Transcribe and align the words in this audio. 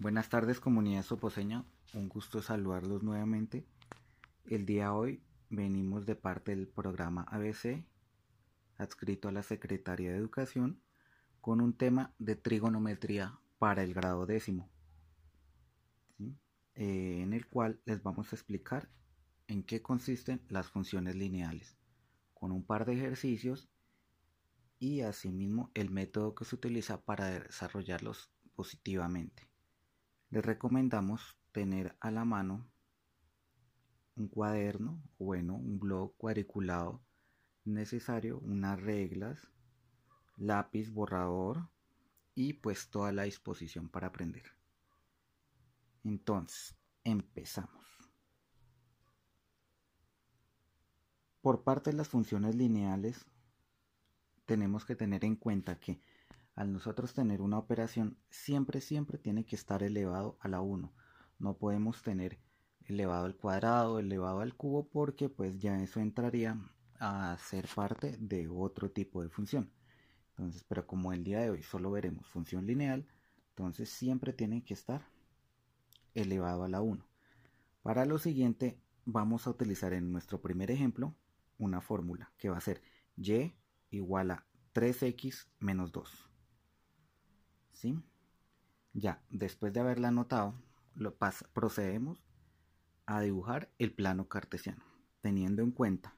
Buenas 0.00 0.28
tardes 0.28 0.60
comunidad 0.60 1.02
soposeña, 1.02 1.64
un 1.92 2.08
gusto 2.08 2.40
saludarlos 2.40 3.02
nuevamente. 3.02 3.66
El 4.44 4.64
día 4.64 4.84
de 4.84 4.90
hoy 4.90 5.22
venimos 5.50 6.06
de 6.06 6.14
parte 6.14 6.54
del 6.54 6.68
programa 6.68 7.22
ABC, 7.22 7.84
adscrito 8.76 9.26
a 9.26 9.32
la 9.32 9.42
Secretaría 9.42 10.12
de 10.12 10.16
Educación, 10.16 10.80
con 11.40 11.60
un 11.60 11.72
tema 11.72 12.14
de 12.20 12.36
trigonometría 12.36 13.40
para 13.58 13.82
el 13.82 13.92
grado 13.92 14.24
décimo, 14.24 14.70
eh, 16.76 17.18
en 17.20 17.32
el 17.32 17.48
cual 17.48 17.80
les 17.84 18.00
vamos 18.00 18.32
a 18.32 18.36
explicar 18.36 18.88
en 19.48 19.64
qué 19.64 19.82
consisten 19.82 20.40
las 20.48 20.68
funciones 20.68 21.16
lineales, 21.16 21.76
con 22.34 22.52
un 22.52 22.62
par 22.62 22.86
de 22.86 22.92
ejercicios 22.92 23.68
y 24.78 25.00
asimismo 25.00 25.72
el 25.74 25.90
método 25.90 26.36
que 26.36 26.44
se 26.44 26.54
utiliza 26.54 27.00
para 27.00 27.40
desarrollarlos 27.40 28.30
positivamente. 28.54 29.47
Les 30.30 30.44
recomendamos 30.44 31.38
tener 31.52 31.96
a 32.00 32.10
la 32.10 32.24
mano 32.24 32.68
un 34.16 34.28
cuaderno, 34.28 35.00
bueno, 35.18 35.54
un 35.54 35.78
blog 35.78 36.16
cuadriculado 36.16 37.00
necesario, 37.64 38.38
unas 38.40 38.80
reglas, 38.80 39.50
lápiz, 40.36 40.90
borrador 40.90 41.68
y 42.34 42.54
pues 42.54 42.90
toda 42.90 43.12
la 43.12 43.22
disposición 43.22 43.88
para 43.88 44.08
aprender. 44.08 44.44
Entonces, 46.04 46.76
empezamos. 47.04 47.84
Por 51.40 51.62
parte 51.62 51.90
de 51.90 51.96
las 51.96 52.08
funciones 52.08 52.54
lineales, 52.54 53.24
tenemos 54.44 54.84
que 54.84 54.96
tener 54.96 55.24
en 55.24 55.36
cuenta 55.36 55.78
que 55.78 56.00
al 56.58 56.72
nosotros 56.72 57.14
tener 57.14 57.40
una 57.40 57.56
operación, 57.56 58.18
siempre, 58.30 58.80
siempre 58.80 59.16
tiene 59.16 59.46
que 59.46 59.54
estar 59.54 59.84
elevado 59.84 60.36
a 60.40 60.48
la 60.48 60.60
1. 60.60 60.92
No 61.38 61.56
podemos 61.56 62.02
tener 62.02 62.40
elevado 62.80 63.26
al 63.26 63.36
cuadrado, 63.36 64.00
elevado 64.00 64.40
al 64.40 64.56
cubo, 64.56 64.88
porque 64.88 65.28
pues 65.28 65.60
ya 65.60 65.80
eso 65.80 66.00
entraría 66.00 66.58
a 66.98 67.38
ser 67.38 67.68
parte 67.72 68.16
de 68.18 68.48
otro 68.48 68.90
tipo 68.90 69.22
de 69.22 69.28
función. 69.28 69.70
Entonces, 70.30 70.64
pero 70.64 70.84
como 70.84 71.12
el 71.12 71.22
día 71.22 71.38
de 71.38 71.50
hoy 71.50 71.62
solo 71.62 71.92
veremos 71.92 72.26
función 72.26 72.66
lineal, 72.66 73.06
entonces 73.50 73.88
siempre 73.88 74.32
tiene 74.32 74.64
que 74.64 74.74
estar 74.74 75.06
elevado 76.12 76.64
a 76.64 76.68
la 76.68 76.80
1. 76.80 77.06
Para 77.84 78.04
lo 78.04 78.18
siguiente, 78.18 78.80
vamos 79.04 79.46
a 79.46 79.50
utilizar 79.50 79.92
en 79.92 80.10
nuestro 80.10 80.42
primer 80.42 80.72
ejemplo 80.72 81.14
una 81.56 81.80
fórmula 81.80 82.32
que 82.36 82.50
va 82.50 82.56
a 82.56 82.60
ser 82.60 82.82
y 83.16 83.52
igual 83.90 84.32
a 84.32 84.44
3x 84.74 85.46
menos 85.60 85.92
2. 85.92 86.27
¿Sí? 87.78 87.96
Ya, 88.92 89.22
después 89.30 89.72
de 89.72 89.78
haberla 89.78 90.08
anotado, 90.08 90.52
lo 90.96 91.16
procedemos 91.16 92.18
a 93.06 93.20
dibujar 93.20 93.70
el 93.78 93.92
plano 93.92 94.28
cartesiano, 94.28 94.82
teniendo 95.20 95.62
en 95.62 95.70
cuenta 95.70 96.16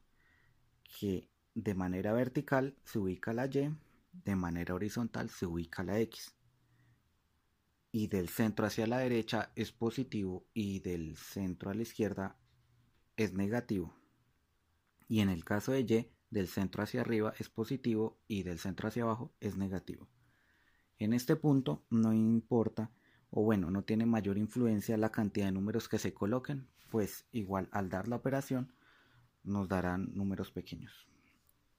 que 0.98 1.28
de 1.54 1.74
manera 1.74 2.14
vertical 2.14 2.78
se 2.84 2.98
ubica 2.98 3.34
la 3.34 3.50
y, 3.50 3.78
de 4.12 4.36
manera 4.36 4.74
horizontal 4.74 5.28
se 5.28 5.44
ubica 5.44 5.82
la 5.82 6.00
x. 6.00 6.34
Y 7.92 8.06
del 8.06 8.30
centro 8.30 8.64
hacia 8.64 8.86
la 8.86 8.96
derecha 8.96 9.52
es 9.54 9.70
positivo 9.70 10.46
y 10.54 10.80
del 10.80 11.18
centro 11.18 11.68
a 11.68 11.74
la 11.74 11.82
izquierda 11.82 12.38
es 13.18 13.34
negativo. 13.34 13.94
Y 15.08 15.20
en 15.20 15.28
el 15.28 15.44
caso 15.44 15.72
de 15.72 15.80
y, 15.80 16.10
del 16.30 16.48
centro 16.48 16.82
hacia 16.82 17.02
arriba 17.02 17.34
es 17.38 17.50
positivo 17.50 18.18
y 18.26 18.44
del 18.44 18.58
centro 18.58 18.88
hacia 18.88 19.02
abajo 19.02 19.34
es 19.40 19.58
negativo. 19.58 20.08
En 21.00 21.14
este 21.14 21.34
punto 21.34 21.82
no 21.88 22.12
importa, 22.12 22.90
o 23.30 23.42
bueno, 23.42 23.70
no 23.70 23.82
tiene 23.82 24.04
mayor 24.04 24.36
influencia 24.36 24.98
la 24.98 25.10
cantidad 25.10 25.46
de 25.46 25.52
números 25.52 25.88
que 25.88 25.98
se 25.98 26.12
coloquen, 26.12 26.68
pues 26.90 27.24
igual 27.32 27.70
al 27.72 27.88
dar 27.88 28.06
la 28.06 28.16
operación 28.16 28.74
nos 29.42 29.66
darán 29.66 30.14
números 30.14 30.52
pequeños. 30.52 31.08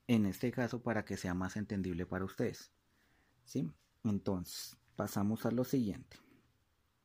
En 0.08 0.26
este 0.26 0.52
caso 0.52 0.82
para 0.82 1.06
que 1.06 1.18
sea 1.18 1.36
más 1.36 1.56
entendible 1.56 2.08
para 2.08 2.26
ustedes. 2.26 2.72
¿Sí? 3.46 3.72
Entonces, 4.04 4.76
pasamos 4.96 5.46
a 5.46 5.52
lo 5.52 5.66
siguiente. 5.66 6.18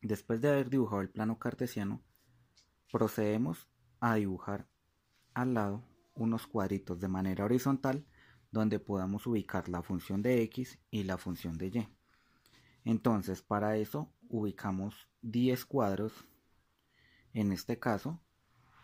Después 0.00 0.40
de 0.40 0.48
haber 0.48 0.70
dibujado 0.70 1.02
el 1.02 1.10
plano 1.10 1.38
cartesiano, 1.38 2.02
procedemos 2.90 3.68
a 4.00 4.14
dibujar 4.14 4.66
al 5.34 5.52
lado 5.52 5.84
unos 6.14 6.46
cuadritos 6.46 6.98
de 6.98 7.08
manera 7.08 7.44
horizontal 7.44 8.06
donde 8.50 8.78
podamos 8.78 9.26
ubicar 9.26 9.68
la 9.68 9.82
función 9.82 10.22
de 10.22 10.40
x 10.44 10.78
y 10.90 11.02
la 11.02 11.18
función 11.18 11.58
de 11.58 11.66
y. 11.66 11.95
Entonces, 12.86 13.42
para 13.42 13.76
eso 13.78 14.12
ubicamos 14.28 15.08
10 15.22 15.64
cuadros. 15.66 16.12
En 17.32 17.50
este 17.50 17.80
caso, 17.80 18.20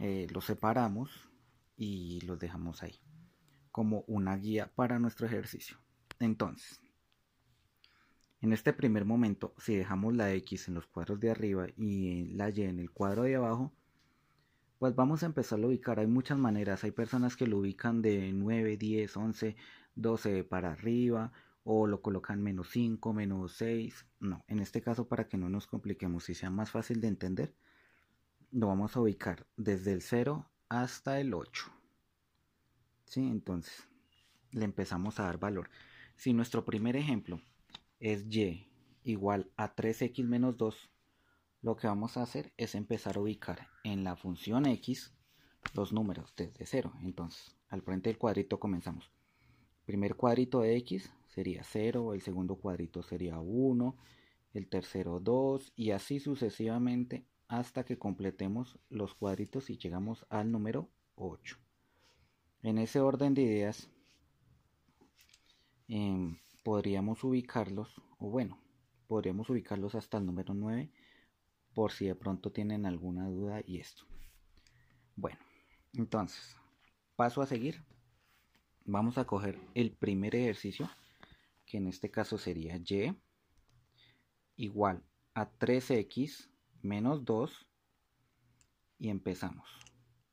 eh, 0.00 0.26
los 0.32 0.44
separamos 0.44 1.30
y 1.76 2.20
los 2.22 2.40
dejamos 2.40 2.82
ahí 2.82 2.98
como 3.70 4.02
una 4.08 4.36
guía 4.36 4.72
para 4.74 4.98
nuestro 4.98 5.28
ejercicio. 5.28 5.78
Entonces, 6.18 6.80
en 8.40 8.52
este 8.52 8.72
primer 8.72 9.04
momento, 9.04 9.54
si 9.58 9.76
dejamos 9.76 10.16
la 10.16 10.32
X 10.34 10.66
en 10.66 10.74
los 10.74 10.88
cuadros 10.88 11.20
de 11.20 11.30
arriba 11.30 11.69
y 11.76 12.24
la 12.34 12.50
Y 12.50 12.62
en 12.62 12.80
el 12.80 12.90
cuadro 12.90 13.22
de 13.22 13.36
abajo, 13.36 13.72
pues 14.80 14.96
vamos 14.96 15.22
a 15.22 15.26
empezar 15.26 15.60
a 15.60 15.66
ubicar. 15.69 16.00
Hay 16.00 16.08
muchas 16.08 16.38
maneras. 16.38 16.82
Hay 16.82 16.90
personas 16.90 17.36
que 17.36 17.46
lo 17.46 17.58
ubican 17.58 18.02
de 18.02 18.32
9, 18.32 18.76
10, 18.76 19.16
11, 19.16 19.56
12 19.94 20.42
para 20.42 20.72
arriba 20.72 21.32
o 21.64 21.86
lo 21.86 22.02
colocan 22.02 22.42
menos 22.42 22.70
5, 22.70 23.12
menos 23.12 23.52
6. 23.52 24.06
No, 24.20 24.44
en 24.48 24.60
este 24.60 24.82
caso 24.82 25.08
para 25.08 25.28
que 25.28 25.36
no 25.36 25.48
nos 25.48 25.66
compliquemos 25.66 26.28
y 26.28 26.34
sea 26.34 26.50
más 26.50 26.70
fácil 26.70 27.00
de 27.00 27.08
entender, 27.08 27.54
lo 28.50 28.66
vamos 28.66 28.96
a 28.96 29.00
ubicar 29.00 29.46
desde 29.56 29.92
el 29.92 30.02
0 30.02 30.50
hasta 30.68 31.20
el 31.20 31.34
8. 31.34 31.72
¿Sí? 33.04 33.20
Entonces, 33.20 33.88
le 34.50 34.64
empezamos 34.64 35.18
a 35.18 35.24
dar 35.24 35.38
valor. 35.38 35.70
Si 36.16 36.32
nuestro 36.32 36.64
primer 36.64 36.96
ejemplo 36.96 37.40
es 37.98 38.26
y 38.34 38.68
igual 39.04 39.50
a 39.56 39.74
3x 39.74 40.24
menos 40.24 40.56
2, 40.56 40.90
lo 41.62 41.76
que 41.76 41.86
vamos 41.86 42.16
a 42.16 42.22
hacer 42.22 42.52
es 42.56 42.74
empezar 42.74 43.16
a 43.16 43.20
ubicar 43.20 43.68
en 43.84 44.04
la 44.04 44.16
función 44.16 44.66
x 44.66 45.14
los 45.74 45.92
números 45.92 46.34
desde 46.36 46.66
0. 46.66 46.92
Entonces, 47.02 47.56
al 47.68 47.82
frente 47.82 48.10
del 48.10 48.18
cuadrito 48.18 48.58
comenzamos. 48.58 49.10
Primer 49.92 50.16
cuadrito 50.16 50.62
de 50.62 50.75
x 50.78 51.12
sería 51.26 51.62
0, 51.64 52.14
el 52.14 52.22
segundo 52.22 52.56
cuadrito 52.56 53.03
sería 53.03 53.38
1, 53.41 53.94
el 54.54 54.66
tercero 54.66 55.20
2 55.20 55.75
y 55.76 55.91
así 55.91 56.19
sucesivamente 56.19 57.26
hasta 57.47 57.84
que 57.84 57.98
completemos 57.98 58.78
los 58.88 59.14
cuadritos 59.14 59.69
y 59.69 59.76
llegamos 59.76 60.25
al 60.31 60.50
número 60.50 60.88
8. 61.16 61.58
En 62.62 62.78
ese 62.78 63.00
orden 63.00 63.34
de 63.34 63.42
ideas 63.42 63.91
em, 65.88 66.38
podríamos 66.64 67.22
ubicarlos, 67.22 68.00
o 68.16 68.31
bueno, 68.31 68.62
podríamos 69.08 69.50
ubicarlos 69.50 69.94
hasta 69.94 70.16
el 70.16 70.25
número 70.25 70.54
9 70.54 70.91
por 71.75 71.92
si 71.92 72.06
de 72.06 72.14
pronto 72.14 72.50
tienen 72.50 72.86
alguna 72.86 73.28
duda 73.28 73.60
y 73.66 73.76
esto. 73.76 74.04
Bueno, 75.16 75.38
entonces, 75.92 76.56
paso 77.14 77.42
a 77.42 77.47
seguir. 77.47 77.91
Vamos 78.84 79.19
a 79.19 79.25
coger 79.25 79.59
el 79.75 79.93
primer 79.93 80.34
ejercicio, 80.34 80.91
que 81.66 81.78
en 81.78 81.87
este 81.87 82.10
caso 82.10 82.38
sería 82.38 82.76
y 82.76 83.15
igual 84.56 85.03
a 85.34 85.50
3x 85.50 86.50
menos 86.82 87.25
2 87.25 87.66
y 88.98 89.09
empezamos. 89.09 89.69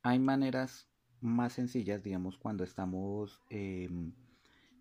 Hay 0.02 0.20
maneras 0.20 0.90
más 1.22 1.54
sencillas, 1.54 2.04
digamos, 2.04 2.38
cuando 2.38 2.64
estamos 2.64 3.42
em, 3.50 4.14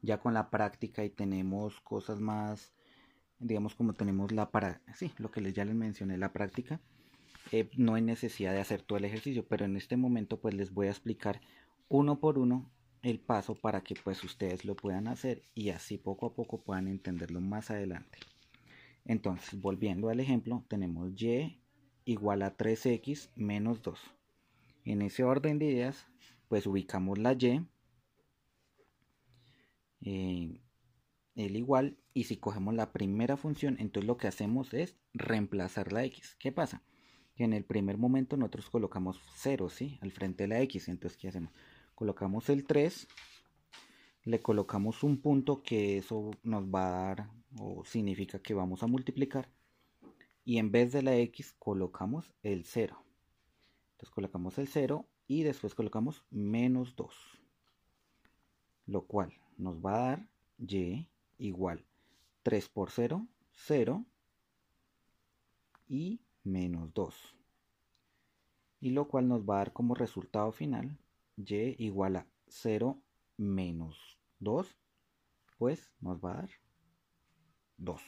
ya 0.03 0.19
con 0.19 0.35
la 0.35 0.50
práctica 0.50 1.05
y 1.05 1.11
tenemos 1.11 1.81
cosas 1.81 2.21
más 2.21 2.73
digamos 3.41 3.75
como 3.75 3.93
tenemos 3.93 4.33
la 4.33 4.50
para, 4.50 4.81
sí, 4.95 5.12
lo 5.19 5.31
que 5.31 5.41
les 5.41 5.55
ya 5.55 5.65
les 5.65 5.75
mencioné, 5.75 6.19
la 6.19 6.33
práctica, 6.33 6.81
eh, 7.53 7.71
no 7.76 7.94
hay 7.94 8.03
necesidad 8.03 8.53
de 8.53 8.61
hacer 8.61 8.82
todo 8.82 8.99
el 8.99 9.05
ejercicio, 9.05 9.47
pero 9.47 9.64
en 9.64 9.76
este 9.76 9.97
momento 9.97 10.41
pues 10.41 10.55
les 10.55 10.73
voy 10.73 10.88
a 10.88 10.91
explicar 10.91 11.41
uno 11.88 12.21
por 12.21 12.38
uno 12.38 12.71
el 13.03 13.21
paso 13.21 13.55
para 13.55 13.83
que 13.83 13.95
pues 13.95 14.23
ustedes 14.25 14.65
lo 14.65 14.75
puedan 14.75 15.09
hacer 15.09 15.43
y 15.55 15.71
así 15.71 15.99
poco 15.99 16.27
a 16.27 16.35
poco 16.35 16.62
puedan 16.62 16.89
entenderlo 16.89 17.41
más 17.41 17.71
adelante. 17.71 18.19
Entonces, 19.05 19.61
volviendo 19.61 20.11
al 20.11 20.21
ejemplo, 20.21 20.65
tenemos 20.69 21.12
y 21.17 21.61
igual 22.05 22.43
a 22.43 22.56
3x 22.56 23.31
menos 23.37 23.83
2. 23.83 23.99
En 24.85 25.03
ese 25.03 25.25
orden 25.25 25.59
de 25.59 25.67
ideas, 25.67 26.06
pues 26.49 26.67
ubicamos 26.67 27.19
la 27.19 27.33
y. 27.33 27.67
Eh, 30.00 30.61
el 31.35 31.56
igual 31.56 31.97
y 32.15 32.25
si 32.25 32.37
cogemos 32.37 32.75
la 32.75 32.93
primera 32.93 33.37
función 33.37 33.77
entonces 33.79 34.06
lo 34.06 34.17
que 34.17 34.29
hacemos 34.29 34.73
es 34.75 34.97
reemplazar 35.12 35.93
la 35.93 36.05
x 36.05 36.37
¿qué 36.39 36.53
pasa? 36.53 36.83
que 37.35 37.45
en 37.45 37.53
el 37.53 37.65
primer 37.65 37.99
momento 37.99 38.37
nosotros 38.37 38.71
colocamos 38.71 39.21
0 39.37 39.69
¿sí? 39.69 39.99
al 40.03 40.12
frente 40.12 40.45
de 40.45 40.49
la 40.49 40.61
x 40.61 40.89
entonces 40.89 41.17
¿qué 41.17 41.29
hacemos? 41.29 41.53
Colocamos 41.99 42.49
el 42.49 42.65
3 42.65 43.09
le 44.23 44.41
colocamos 44.41 45.03
un 45.03 45.21
punto 45.21 45.65
que 45.65 45.99
eso 45.99 46.31
nos 46.45 46.62
va 46.67 46.87
a 46.87 46.91
dar 46.91 47.31
o 47.59 47.85
significa 47.85 48.39
que 48.39 48.55
vamos 48.55 48.85
a 48.85 48.87
multiplicar 48.87 49.50
y 50.45 50.59
en 50.59 50.71
vez 50.71 50.93
de 50.93 51.03
la 51.03 51.17
x 51.17 51.56
colocamos 51.59 52.33
el 52.45 52.65
0. 52.65 53.03
Entonces 53.91 54.15
colocamos 54.15 54.59
el 54.59 54.69
0 54.69 55.09
y 55.27 55.43
después 55.43 55.75
colocamos 55.75 56.23
menos 56.31 56.95
2. 56.95 57.12
Lo 58.87 59.03
cual 59.03 59.33
nos 59.56 59.85
va 59.85 59.95
a 59.95 60.09
dar 60.11 60.29
y 60.56 61.09
igual 61.37 61.85
3 62.45 62.69
por 62.69 62.93
0, 62.93 63.27
0 63.55 64.05
y 65.89 66.21
menos 66.45 66.95
2. 66.95 67.37
Y 68.83 68.91
lo 68.91 69.09
cual 69.09 69.27
nos 69.27 69.43
va 69.43 69.56
a 69.56 69.59
dar 69.59 69.73
como 69.73 69.97
resultado 69.97 70.53
final 70.53 70.97
y 71.38 71.76
igual 71.79 72.17
a 72.17 72.26
0 72.49 73.00
menos 73.37 74.19
2, 74.40 74.76
pues 75.56 75.93
nos 76.00 76.19
va 76.19 76.32
a 76.32 76.37
dar 76.37 76.50
2. 77.79 78.02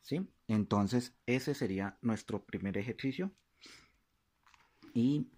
¿Sí? 0.00 0.26
Entonces 0.48 1.14
ese 1.26 1.54
sería 1.54 1.98
nuestro 2.00 2.44
primer 2.44 2.78
ejercicio. 2.78 3.32
Y 4.94 5.28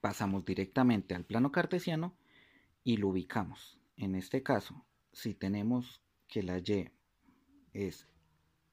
pasamos 0.00 0.44
directamente 0.44 1.14
al 1.14 1.24
plano 1.24 1.50
cartesiano 1.50 2.16
y 2.82 2.96
lo 2.98 3.08
ubicamos. 3.08 3.78
En 3.96 4.14
este 4.14 4.42
caso, 4.42 4.86
si 5.12 5.34
tenemos 5.34 6.02
que 6.28 6.42
la 6.42 6.58
y 6.58 6.92
es 7.72 8.06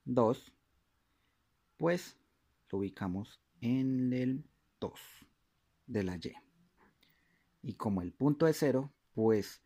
2, 0.04 0.52
pues 1.76 2.18
lo 2.70 2.78
ubicamos 2.78 3.40
en 3.60 4.12
el 4.12 4.44
2 4.80 4.92
de 5.86 6.02
la 6.04 6.16
y. 6.16 6.51
Y 7.62 7.74
como 7.74 8.02
el 8.02 8.12
punto 8.12 8.46
es 8.46 8.56
0, 8.58 8.92
pues 9.14 9.62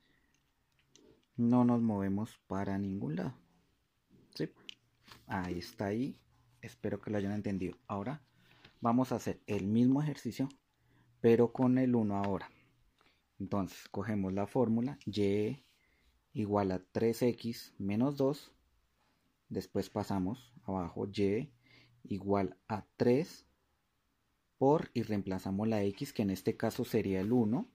no 1.36 1.64
nos 1.64 1.80
movemos 1.80 2.38
para 2.46 2.78
ningún 2.78 3.16
lado. 3.16 3.34
¿Sí? 4.34 4.50
Ahí 5.26 5.58
está 5.58 5.86
ahí. 5.86 6.18
Espero 6.60 7.00
que 7.00 7.10
lo 7.10 7.18
hayan 7.18 7.32
entendido. 7.32 7.78
Ahora 7.86 8.22
vamos 8.80 9.12
a 9.12 9.16
hacer 9.16 9.40
el 9.46 9.66
mismo 9.66 10.02
ejercicio, 10.02 10.48
pero 11.20 11.52
con 11.52 11.78
el 11.78 11.94
1 11.94 12.16
ahora. 12.16 12.50
Entonces, 13.38 13.88
cogemos 13.90 14.32
la 14.32 14.46
fórmula 14.46 14.98
y 15.04 15.62
igual 16.32 16.72
a 16.72 16.80
3x 16.80 17.74
menos 17.78 18.16
2. 18.16 18.52
Después 19.48 19.90
pasamos 19.90 20.52
abajo 20.64 21.08
y 21.14 21.50
igual 22.04 22.58
a 22.68 22.84
3 22.96 23.46
por 24.58 24.90
y 24.94 25.02
reemplazamos 25.02 25.68
la 25.68 25.82
x 25.82 26.12
que 26.12 26.22
en 26.22 26.30
este 26.30 26.56
caso 26.56 26.84
sería 26.84 27.20
el 27.20 27.32
1 27.32 27.68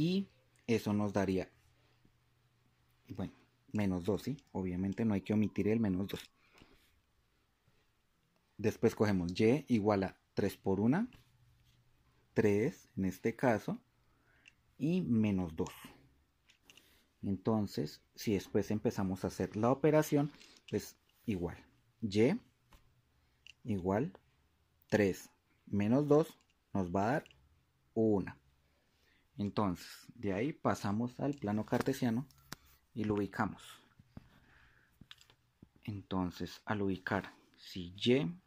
y 0.00 0.30
eso 0.66 0.94
nos 0.94 1.12
daría 1.12 1.50
bueno 3.10 3.34
menos 3.70 4.06
2 4.06 4.22
¿sí? 4.22 4.36
obviamente 4.50 5.04
no 5.04 5.12
hay 5.12 5.20
que 5.20 5.34
omitir 5.34 5.68
el 5.68 5.78
menos 5.78 6.08
2 6.08 6.20
después 8.56 8.94
cogemos 8.94 9.34
y 9.38 9.66
igual 9.68 10.04
a 10.04 10.16
3 10.32 10.56
por 10.56 10.80
1 10.80 11.06
3 12.32 12.88
en 12.96 13.04
este 13.04 13.36
caso 13.36 13.78
y 14.78 15.02
menos 15.02 15.54
2 15.54 15.68
entonces 17.22 18.00
si 18.14 18.32
después 18.32 18.70
empezamos 18.70 19.24
a 19.24 19.26
hacer 19.26 19.54
la 19.54 19.70
operación 19.70 20.32
pues 20.70 20.96
igual 21.26 21.58
y 22.00 22.40
igual 23.64 24.14
3 24.88 25.28
menos 25.66 26.08
2 26.08 26.38
nos 26.72 26.90
va 26.90 27.02
a 27.02 27.12
dar 27.12 27.24
1 27.92 28.40
entonces 29.36 30.06
de 30.14 30.32
ahí 30.32 30.52
pasamos 30.52 31.18
al 31.20 31.34
plano 31.34 31.64
cartesiano 31.64 32.26
y 32.94 33.04
lo 33.04 33.14
ubicamos 33.14 33.62
entonces 35.84 36.60
al 36.64 36.82
ubicar 36.82 37.32
si 37.56 37.94
y 37.96 38.40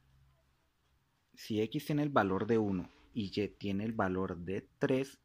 si 1.36 1.62
x 1.62 1.86
tiene 1.86 2.04
el 2.04 2.10
valor 2.10 2.48
de 2.48 2.58
1 2.58 2.90
y 3.14 3.32
y 3.42 3.48
tiene 3.50 3.86
el 3.86 3.94
valor 3.94 4.38
de 4.38 4.68
3, 4.80 5.20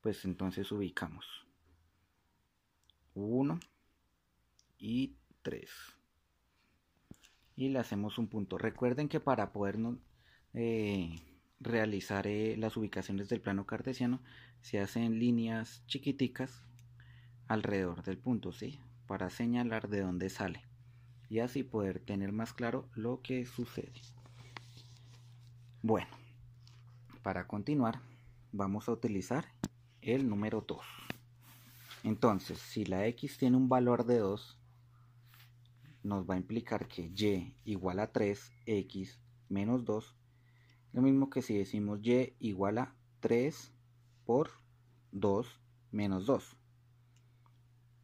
pues 0.00 0.24
entonces 0.24 0.70
ubicamos 0.70 1.46
1 3.14 3.58
y 4.78 5.16
3. 5.42 5.70
Y 7.56 7.70
le 7.70 7.78
hacemos 7.78 8.18
un 8.18 8.28
punto. 8.28 8.58
Recuerden 8.58 9.08
que 9.08 9.18
para 9.18 9.52
podernos 9.52 9.96
eh, 10.52 11.16
realizar 11.58 12.26
eh, 12.26 12.56
las 12.58 12.76
ubicaciones 12.76 13.28
del 13.28 13.40
plano 13.40 13.64
cartesiano 13.64 14.22
se 14.66 14.80
hacen 14.80 15.20
líneas 15.20 15.84
chiquiticas 15.86 16.64
alrededor 17.46 18.02
del 18.02 18.18
punto, 18.18 18.50
¿sí? 18.50 18.80
Para 19.06 19.30
señalar 19.30 19.88
de 19.88 20.00
dónde 20.00 20.28
sale 20.28 20.60
y 21.28 21.38
así 21.38 21.62
poder 21.62 22.00
tener 22.00 22.32
más 22.32 22.52
claro 22.52 22.88
lo 22.96 23.22
que 23.22 23.46
sucede. 23.46 23.92
Bueno, 25.82 26.08
para 27.22 27.46
continuar 27.46 28.00
vamos 28.50 28.88
a 28.88 28.92
utilizar 28.92 29.44
el 30.00 30.28
número 30.28 30.64
2. 30.66 30.80
Entonces, 32.02 32.58
si 32.58 32.84
la 32.84 33.06
x 33.06 33.38
tiene 33.38 33.56
un 33.56 33.68
valor 33.68 34.04
de 34.04 34.18
2, 34.18 34.58
nos 36.02 36.28
va 36.28 36.34
a 36.34 36.38
implicar 36.38 36.88
que 36.88 37.12
y 37.14 37.54
igual 37.64 38.00
a 38.00 38.10
3, 38.10 38.52
x 38.66 39.20
menos 39.48 39.84
2. 39.84 40.16
Lo 40.92 41.02
mismo 41.02 41.30
que 41.30 41.40
si 41.40 41.56
decimos 41.56 42.00
y 42.02 42.34
igual 42.40 42.78
a 42.78 42.96
3 43.20 43.75
por 44.26 44.50
2 45.12 45.46
menos 45.92 46.26
2. 46.26 46.56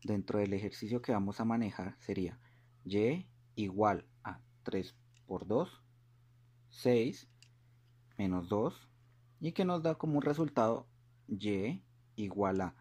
Dentro 0.04 0.38
del 0.38 0.54
ejercicio 0.54 1.02
que 1.02 1.12
vamos 1.12 1.40
a 1.40 1.44
manejar 1.44 1.96
sería 1.98 2.38
y 2.84 3.26
igual 3.56 4.06
a 4.24 4.40
3 4.62 4.96
por 5.26 5.46
2, 5.46 5.82
6 6.70 7.28
menos 8.16 8.48
2 8.48 8.88
y 9.40 9.52
que 9.52 9.64
nos 9.64 9.82
da 9.82 9.96
como 9.96 10.16
un 10.16 10.22
resultado 10.22 10.86
y 11.28 11.82
igual 12.16 12.60
a 12.60 12.76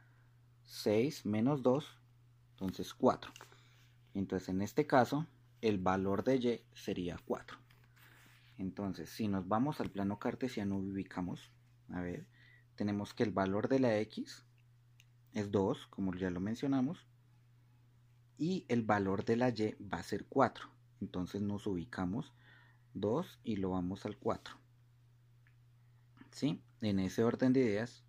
6 0.64 1.26
menos 1.26 1.64
2, 1.64 1.86
entonces 2.52 2.94
4. 2.94 3.32
Entonces 4.14 4.50
en 4.50 4.62
este 4.62 4.86
caso 4.86 5.28
el 5.62 5.80
valor 5.80 6.24
de 6.24 6.36
y 6.36 6.66
sería 6.74 7.18
4. 7.26 7.58
Entonces 8.60 9.10
si 9.10 9.28
nos 9.28 9.48
vamos 9.48 9.82
al 9.82 9.90
plano 9.90 10.20
cartesiano 10.20 10.78
ubicamos, 10.78 11.52
a 11.90 12.02
ver, 12.02 12.28
tenemos 12.82 13.14
que 13.14 13.22
el 13.22 13.30
valor 13.30 13.70
de 13.70 13.78
la 13.78 14.00
x 14.00 14.44
es 15.34 15.52
2, 15.52 15.86
como 15.92 16.16
ya 16.16 16.32
lo 16.32 16.40
mencionamos, 16.40 17.06
y 18.40 18.66
el 18.70 18.82
valor 18.82 19.24
de 19.24 19.36
la 19.36 19.50
y 19.50 19.76
va 19.80 20.00
a 20.00 20.04
ser 20.04 20.26
4. 20.26 20.68
Entonces 21.00 21.44
nos 21.44 21.68
ubicamos 21.68 22.34
2 22.96 23.40
y 23.44 23.58
lo 23.58 23.70
vamos 23.70 24.08
al 24.08 24.18
4. 24.18 24.56
¿sí? 26.32 26.60
En 26.82 26.98
ese 26.98 27.24
orden 27.24 27.54
de 27.54 27.60
ideas, 27.60 28.04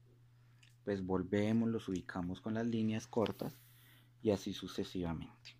pues 0.87 1.05
volvemos, 1.05 1.69
los 1.69 1.91
ubicamos 1.91 2.41
con 2.41 2.55
las 2.55 2.67
líneas 2.67 3.07
cortas 3.07 3.55
y 4.23 4.31
así 4.31 4.55
sucesivamente. 4.55 5.55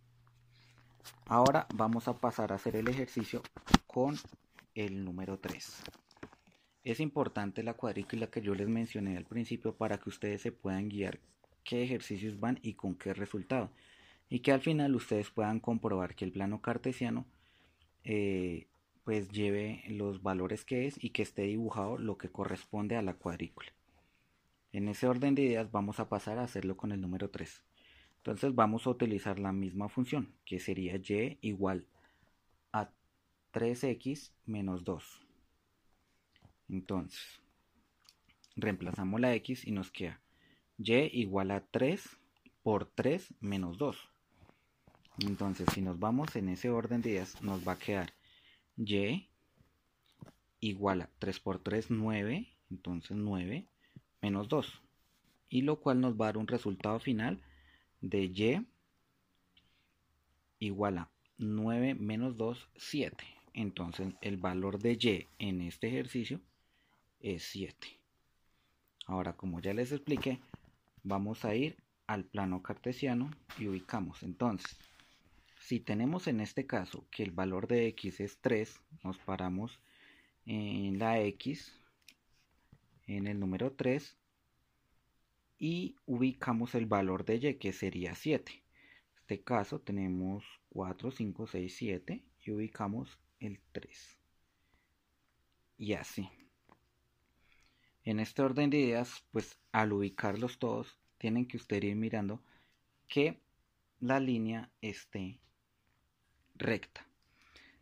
Ahora 1.27 1.67
vamos 1.75 2.09
a 2.09 2.19
pasar 2.19 2.51
a 2.51 2.55
hacer 2.55 2.77
el 2.77 2.89
ejercicio 2.89 3.43
con 3.87 4.17
el 4.75 5.05
número 5.05 5.39
3. 5.39 5.83
Es 6.85 6.99
importante 6.99 7.63
la 7.63 7.75
cuadrícula 7.75 8.27
que 8.27 8.41
yo 8.41 8.55
les 8.55 8.69
mencioné 8.69 9.17
al 9.17 9.25
principio 9.25 9.77
para 9.77 9.99
que 9.99 10.09
ustedes 10.09 10.43
se 10.43 10.51
puedan 10.51 10.89
guiar 10.89 11.21
qué 11.63 11.85
ejercicios 11.85 12.41
van 12.41 12.59
y 12.63 12.75
con 12.75 12.97
qué 12.97 13.15
resultado. 13.15 13.71
Y 14.29 14.41
que 14.41 14.53
al 14.53 14.61
final 14.61 14.95
ustedes 14.97 15.31
puedan 15.31 15.61
comprobar 15.61 16.17
que 16.17 16.25
el 16.25 16.33
plano 16.33 16.61
cartesiano 16.61 17.25
eh, 18.05 18.67
pues 19.05 19.29
lleve 19.31 19.85
los 19.89 20.23
valores 20.23 20.65
que 20.65 20.87
es 20.87 21.03
y 21.03 21.11
que 21.11 21.23
esté 21.23 21.43
dibujado 21.43 21.99
lo 21.99 22.19
que 22.19 22.31
corresponde 22.31 22.97
a 22.97 23.03
la 23.03 23.15
cuadrícula. 23.15 23.73
En 24.73 24.89
ese 24.89 25.07
orden 25.07 25.35
de 25.35 25.43
ideas 25.43 25.71
vamos 25.71 26.01
a 26.01 26.09
pasar 26.09 26.39
a 26.39 26.45
hacerlo 26.45 26.77
con 26.77 26.93
el 26.93 27.01
número 27.01 27.31
3. 27.31 27.63
Entonces 28.19 28.55
vamos 28.55 28.87
a 28.87 28.91
utilizar 28.91 29.39
la 29.39 29.53
misma 29.53 29.89
función, 29.89 30.35
que 30.45 30.59
sería 30.59 30.97
y 30.97 31.39
igual 31.43 31.87
a 32.73 32.91
3x 33.53 34.33
menos 34.47 34.85
2. 34.85 35.22
Entonces, 36.73 37.21
reemplazamos 38.57 39.21
la 39.21 39.35
x 39.35 39.67
y 39.67 39.73
nos 39.73 39.91
queda 39.91 40.21
y 40.79 40.95
igual 41.13 41.51
a 41.51 41.61
3 41.61 42.03
por 42.63 42.87
3 42.87 43.35
menos 43.41 43.77
2. 43.77 43.97
Entonces, 45.19 45.69
si 45.75 45.83
nos 45.83 45.99
vamos 45.99 46.35
en 46.35 46.49
ese 46.49 46.71
orden 46.71 47.03
de 47.03 47.11
ideas, 47.11 47.43
nos 47.43 47.67
va 47.69 47.73
a 47.73 47.79
quedar 47.79 48.15
y 48.75 49.29
igual 50.61 51.03
a 51.03 51.11
3 51.19 51.41
por 51.41 51.59
3, 51.59 51.91
9, 51.91 52.49
entonces 52.71 53.17
9 53.17 53.67
menos 54.23 54.49
2. 54.49 54.81
Y 55.51 55.63
lo 55.63 55.79
cual 55.79 56.01
nos 56.01 56.15
va 56.15 56.25
a 56.25 56.29
dar 56.29 56.39
un 56.39 56.47
resultado 56.47 56.99
final 57.01 57.43
de 58.01 58.25
y 58.25 58.67
igual 60.59 60.97
a 60.97 61.11
9 61.37 61.95
menos 61.97 62.39
2, 62.39 62.67
7. 62.77 63.25
Entonces 63.53 64.15
el 64.23 64.39
valor 64.39 64.79
de 64.79 64.93
y 64.93 65.29
en 65.39 65.61
este 65.61 65.89
ejercicio 65.89 66.41
es 67.23 67.45
7. 67.45 67.99
Ahora, 69.07 69.35
como 69.37 69.61
ya 69.61 69.73
les 69.73 69.93
expliqué, 69.93 70.41
vamos 71.03 71.45
a 71.45 71.55
ir 71.55 71.77
al 72.07 72.25
plano 72.25 72.63
cartesiano 72.63 73.31
y 73.59 73.69
ubicamos. 73.69 74.23
Entonces, 74.23 74.77
si 75.61 75.81
tenemos 75.81 76.27
en 76.27 76.41
este 76.41 76.67
caso 76.67 77.07
que 77.11 77.23
el 77.23 77.31
valor 77.31 77.69
de 77.69 77.87
x 77.89 78.21
es 78.21 78.39
3, 78.41 78.81
nos 79.05 79.19
paramos 79.19 79.81
en 80.45 80.99
la 80.99 81.21
x, 81.21 81.73
en 83.07 83.27
el 83.27 83.39
número 83.39 83.73
3, 83.73 84.17
y 85.59 85.95
ubicamos 86.07 86.75
el 86.75 86.87
valor 86.87 87.25
de 87.25 87.37
y, 87.37 87.59
que 87.59 87.73
sería 87.73 88.15
7. 88.15 88.53
En 88.53 88.63
este 89.21 89.43
caso 89.43 89.81
tenemos 89.81 90.45
4, 90.71 91.13
5, 91.13 91.47
6, 91.47 91.75
7 91.77 92.25
y 92.45 92.51
ubicamos 92.51 93.19
el 93.39 93.61
3. 93.73 94.19
Y 95.79 95.93
así. 95.95 96.29
En 98.05 98.19
este 98.19 98.43
orden 98.43 98.71
de 98.71 98.79
ideas, 98.79 99.25
pues 99.31 99.59
al 99.71 99.93
ubicarlos 99.93 100.59
todos, 100.59 100.99
tienen 101.19 101.47
que 101.47 101.57
ustedes 101.57 101.85
ir 101.85 101.97
mirando 101.97 102.43
que 103.07 103.41
la 104.01 104.19
línea 104.19 104.71
esté 104.81 105.39
recta. 106.57 107.07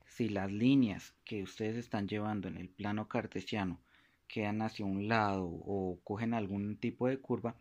Si 0.04 0.28
las 0.28 0.52
líneas 0.52 1.14
que 1.24 1.42
ustedes 1.42 1.76
están 1.76 2.06
llevando 2.06 2.48
en 2.48 2.58
el 2.58 2.68
plano 2.68 3.08
cartesiano 3.08 3.80
quedan 4.28 4.60
hacia 4.60 4.84
un 4.84 5.08
lado 5.08 5.46
o 5.46 5.98
cogen 6.04 6.34
algún 6.34 6.76
tipo 6.76 7.08
de 7.08 7.18
curva, 7.18 7.56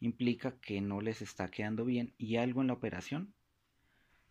implica 0.00 0.56
que 0.60 0.80
no 0.80 1.00
les 1.00 1.20
está 1.20 1.50
quedando 1.50 1.84
bien 1.84 2.14
y 2.16 2.36
algo 2.36 2.60
en 2.60 2.68
la 2.68 2.74
operación 2.74 3.34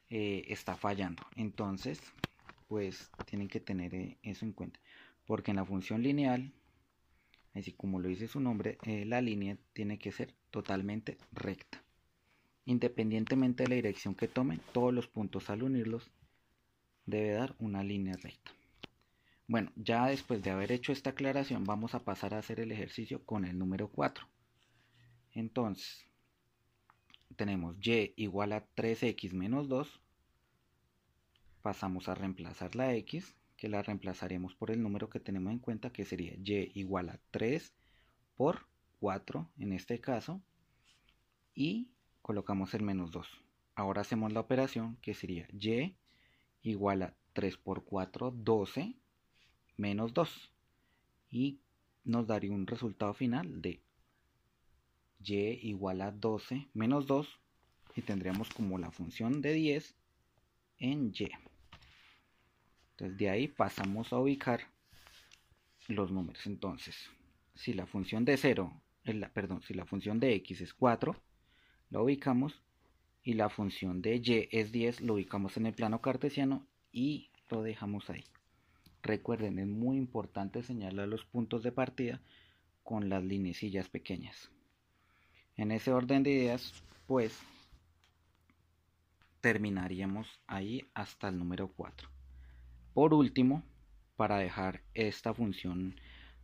eh, 0.10 0.46
está 0.48 0.78
fallando. 0.78 1.24
Entonces, 1.36 2.00
pues 2.68 3.12
tienen 3.26 3.50
que 3.50 3.60
tener 3.60 3.94
eh, 3.94 4.18
eso 4.24 4.46
en 4.46 4.54
cuenta. 4.54 4.80
Porque 5.26 5.52
en 5.52 5.58
la 5.58 5.66
función 5.66 6.02
lineal 6.02 6.54
Así 7.54 7.72
como 7.72 8.00
lo 8.00 8.10
dice 8.10 8.28
su 8.28 8.40
nombre, 8.40 8.78
eh, 8.84 9.06
la 9.06 9.22
línea 9.22 9.58
tiene 9.74 10.00
que 10.00 10.12
ser 10.12 10.34
totalmente 10.50 11.18
recta. 11.32 11.84
Independientemente 12.66 13.64
de 13.64 13.70
la 13.70 13.76
dirección 13.76 14.16
que 14.16 14.28
tomen, 14.28 14.62
todos 14.72 14.94
los 14.94 15.08
puntos 15.08 15.50
al 15.50 15.64
unirlos 15.64 16.10
debe 17.06 17.32
dar 17.32 17.56
una 17.60 17.84
línea 17.84 18.16
recta. 18.16 18.52
Bueno, 19.48 19.72
ya 19.76 20.08
después 20.08 20.42
de 20.42 20.52
haber 20.52 20.72
hecho 20.72 20.92
esta 20.92 21.12
aclaración, 21.12 21.66
vamos 21.66 21.94
a 21.94 22.04
pasar 22.04 22.34
a 22.34 22.40
hacer 22.40 22.60
el 22.60 22.72
ejercicio 22.72 23.24
con 23.26 23.46
el 23.46 23.60
número 23.60 23.90
4. 23.90 24.28
Entonces, 25.34 26.06
tenemos 27.36 27.76
y 27.82 28.14
igual 28.16 28.54
a 28.54 28.66
3x 28.76 29.34
menos 29.34 29.68
2. 29.68 30.02
Pasamos 31.62 32.08
a 32.08 32.16
reemplazar 32.16 32.76
la 32.76 32.96
x 32.96 33.36
que 33.64 33.70
la 33.70 33.82
reemplazaremos 33.82 34.56
por 34.56 34.72
el 34.72 34.84
número 34.84 35.10
que 35.10 35.22
tenemos 35.22 35.54
en 35.54 35.60
cuenta 35.60 35.94
que 35.94 36.04
sería 36.04 36.34
y 36.36 36.70
igual 36.76 37.08
a 37.08 37.22
3 37.32 37.74
por 38.36 38.68
4 39.00 39.50
en 39.58 39.72
este 39.72 40.02
caso 40.02 40.42
y 41.56 41.88
colocamos 42.22 42.74
el 42.74 42.84
menos 42.84 43.12
2. 43.12 43.26
Ahora 43.76 44.02
hacemos 44.02 44.34
la 44.34 44.42
operación 44.42 44.98
que 45.02 45.14
sería 45.14 45.48
y 45.54 45.96
igual 46.62 47.04
a 47.04 47.14
3 47.32 47.56
por 47.56 47.86
4, 47.86 48.32
12 48.32 48.98
menos 49.78 50.14
2 50.14 50.52
y 51.32 51.62
nos 52.04 52.28
daría 52.28 52.52
un 52.52 52.68
resultado 52.68 53.14
final 53.14 53.62
de 53.62 53.80
y 55.26 55.36
igual 55.70 56.02
a 56.02 56.12
12 56.12 56.68
menos 56.74 57.08
2 57.08 57.40
y 57.96 58.02
tendríamos 58.02 58.50
como 58.50 58.78
la 58.78 58.92
función 58.92 59.42
de 59.42 59.54
10 59.54 59.96
en 60.80 61.14
y. 61.14 61.53
Entonces 63.04 63.18
de 63.18 63.30
ahí 63.30 63.48
pasamos 63.50 64.14
a 64.14 64.18
ubicar 64.18 64.62
los 65.90 66.10
números. 66.10 66.46
Entonces, 66.46 66.96
si 67.54 67.74
la 67.74 67.86
función 67.86 68.24
de 68.24 68.38
0, 68.38 68.82
perdón, 69.34 69.62
si 69.62 69.74
la 69.74 69.86
función 69.86 70.22
de 70.22 70.34
x 70.36 70.62
es 70.62 70.74
4, 70.74 71.14
la 71.90 72.02
ubicamos 72.02 72.64
y 73.22 73.34
la 73.34 73.50
función 73.50 74.02
de 74.02 74.16
y 74.24 74.48
es 74.52 74.72
10, 74.72 75.02
lo 75.02 75.16
ubicamos 75.16 75.58
en 75.58 75.66
el 75.66 75.74
plano 75.74 76.00
cartesiano 76.00 76.66
y 76.94 77.30
lo 77.50 77.62
dejamos 77.62 78.10
ahí. 78.10 78.24
Recuerden, 79.02 79.60
es 79.60 79.68
muy 79.68 79.98
importante 79.98 80.64
señalar 80.64 81.10
los 81.10 81.26
puntos 81.26 81.62
de 81.62 81.74
partida 81.74 82.22
con 82.84 83.10
las 83.10 83.22
linecillas 83.22 83.90
pequeñas. 83.90 84.50
En 85.58 85.74
ese 85.74 85.92
orden 85.92 86.24
de 86.24 86.32
ideas, 86.32 86.74
pues 87.06 87.38
terminaríamos 89.42 90.40
ahí 90.48 90.90
hasta 90.94 91.28
el 91.28 91.38
número 91.38 91.68
4. 91.68 92.13
Por 92.94 93.14
último, 93.16 93.64
para 94.16 94.38
dejar 94.38 94.84
esta 94.94 95.34
función 95.34 95.96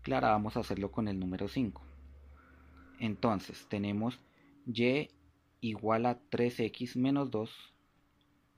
clara, 0.02 0.32
vamos 0.32 0.58
a 0.58 0.62
hacerlo 0.62 0.92
con 0.92 1.08
el 1.08 1.20
número 1.20 1.48
5. 1.48 1.82
Entonces, 3.00 3.68
tenemos 3.70 4.20
y 4.66 5.10
igual 5.62 6.06
a 6.08 6.20
3x 6.30 6.96
menos 6.96 7.30
2. 7.30 7.52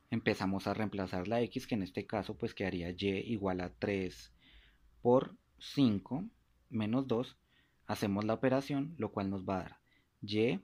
Empezamos 0.09 0.67
a 0.67 0.73
reemplazar 0.73 1.27
la 1.27 1.41
x, 1.41 1.67
que 1.67 1.75
en 1.75 1.83
este 1.83 2.05
caso 2.05 2.37
pues 2.37 2.53
quedaría 2.53 2.91
y 2.91 3.07
igual 3.31 3.59
a 3.61 3.69
3 3.69 4.31
por 5.01 5.35
5 5.59 6.23
menos 6.69 7.07
2. 7.07 7.37
Hacemos 7.87 8.23
la 8.23 8.35
operación, 8.35 8.95
lo 8.97 9.11
cual 9.11 9.29
nos 9.29 9.43
va 9.43 9.55
a 9.55 9.63
dar 9.63 9.79
y 10.21 10.61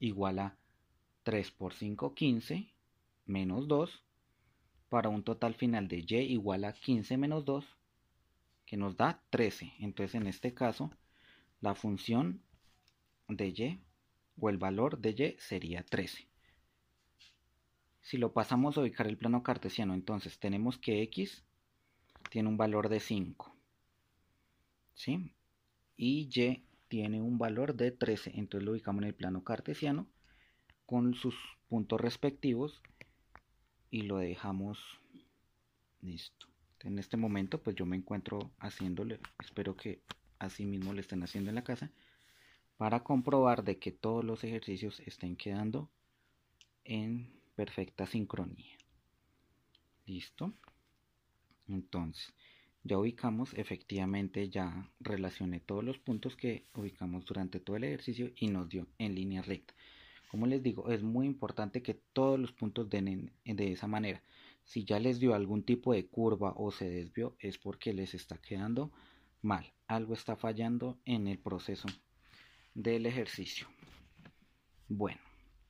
igual 0.00 0.38
a 0.40 0.56
3 1.22 1.50
por 1.52 1.74
5, 1.74 2.14
15 2.14 2.72
menos 3.26 3.68
2 3.68 4.05
para 4.88 5.08
un 5.08 5.22
total 5.22 5.54
final 5.54 5.88
de 5.88 6.04
y 6.08 6.32
igual 6.32 6.64
a 6.64 6.72
15 6.72 7.16
menos 7.16 7.44
2, 7.44 7.64
que 8.64 8.76
nos 8.76 8.96
da 8.96 9.22
13. 9.30 9.72
Entonces 9.80 10.14
en 10.14 10.26
este 10.26 10.54
caso, 10.54 10.90
la 11.60 11.74
función 11.74 12.42
de 13.28 13.52
y 13.52 13.80
o 14.38 14.48
el 14.50 14.58
valor 14.58 14.98
de 14.98 15.10
y 15.10 15.36
sería 15.38 15.82
13. 15.82 16.28
Si 18.02 18.18
lo 18.18 18.32
pasamos 18.32 18.76
a 18.76 18.82
ubicar 18.82 19.06
el 19.08 19.16
plano 19.16 19.42
cartesiano, 19.42 19.94
entonces 19.94 20.38
tenemos 20.38 20.78
que 20.78 21.02
x 21.02 21.44
tiene 22.30 22.48
un 22.48 22.56
valor 22.56 22.88
de 22.88 23.00
5. 23.00 23.56
¿Sí? 24.94 25.32
Y 25.96 26.28
y 26.28 26.62
tiene 26.88 27.20
un 27.20 27.38
valor 27.38 27.74
de 27.74 27.90
13. 27.90 28.32
Entonces 28.36 28.64
lo 28.64 28.72
ubicamos 28.72 29.02
en 29.02 29.08
el 29.08 29.14
plano 29.14 29.42
cartesiano 29.42 30.06
con 30.84 31.14
sus 31.14 31.34
puntos 31.68 32.00
respectivos 32.00 32.80
y 33.96 34.02
lo 34.02 34.18
dejamos 34.18 34.78
listo. 36.02 36.46
En 36.80 36.98
este 36.98 37.16
momento 37.16 37.62
pues 37.62 37.74
yo 37.76 37.86
me 37.86 37.96
encuentro 37.96 38.50
haciéndole 38.58 39.18
espero 39.42 39.74
que 39.74 40.02
así 40.38 40.66
mismo 40.66 40.92
le 40.92 41.00
estén 41.00 41.22
haciendo 41.22 41.48
en 41.48 41.54
la 41.54 41.64
casa 41.64 41.90
para 42.76 43.02
comprobar 43.02 43.64
de 43.64 43.78
que 43.78 43.92
todos 43.92 44.22
los 44.22 44.44
ejercicios 44.44 45.00
estén 45.06 45.34
quedando 45.34 45.88
en 46.84 47.40
perfecta 47.54 48.04
sincronía. 48.06 48.76
Listo. 50.04 50.52
Entonces 51.66 52.34
ya 52.84 52.98
ubicamos 52.98 53.54
efectivamente 53.54 54.50
ya 54.50 54.90
relacioné 55.00 55.60
todos 55.60 55.82
los 55.82 55.98
puntos 55.98 56.36
que 56.36 56.66
ubicamos 56.74 57.24
durante 57.24 57.60
todo 57.60 57.76
el 57.76 57.84
ejercicio 57.84 58.30
y 58.36 58.48
nos 58.48 58.68
dio 58.68 58.86
en 58.98 59.14
línea 59.14 59.40
recta 59.40 59.72
como 60.36 60.48
les 60.48 60.62
digo, 60.62 60.90
es 60.90 61.02
muy 61.02 61.26
importante 61.26 61.82
que 61.82 61.94
todos 61.94 62.38
los 62.38 62.52
puntos 62.52 62.90
den 62.90 63.32
de 63.46 63.72
esa 63.72 63.86
manera. 63.86 64.22
Si 64.64 64.84
ya 64.84 65.00
les 65.00 65.18
dio 65.18 65.34
algún 65.34 65.62
tipo 65.62 65.94
de 65.94 66.06
curva 66.08 66.52
o 66.58 66.70
se 66.70 66.90
desvió, 66.90 67.34
es 67.38 67.56
porque 67.56 67.94
les 67.94 68.12
está 68.12 68.36
quedando 68.36 68.92
mal. 69.40 69.72
Algo 69.86 70.12
está 70.12 70.36
fallando 70.36 70.98
en 71.06 71.26
el 71.26 71.38
proceso 71.38 71.88
del 72.74 73.06
ejercicio. 73.06 73.66
Bueno, 74.90 75.22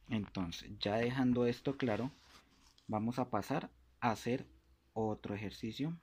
entonces 0.08 0.68
ya 0.80 0.96
dejando 0.96 1.46
esto 1.46 1.76
claro, 1.76 2.10
vamos 2.88 3.20
a 3.20 3.30
pasar 3.30 3.70
a 4.00 4.10
hacer 4.10 4.48
otro 4.94 5.36
ejercicio 5.36 5.96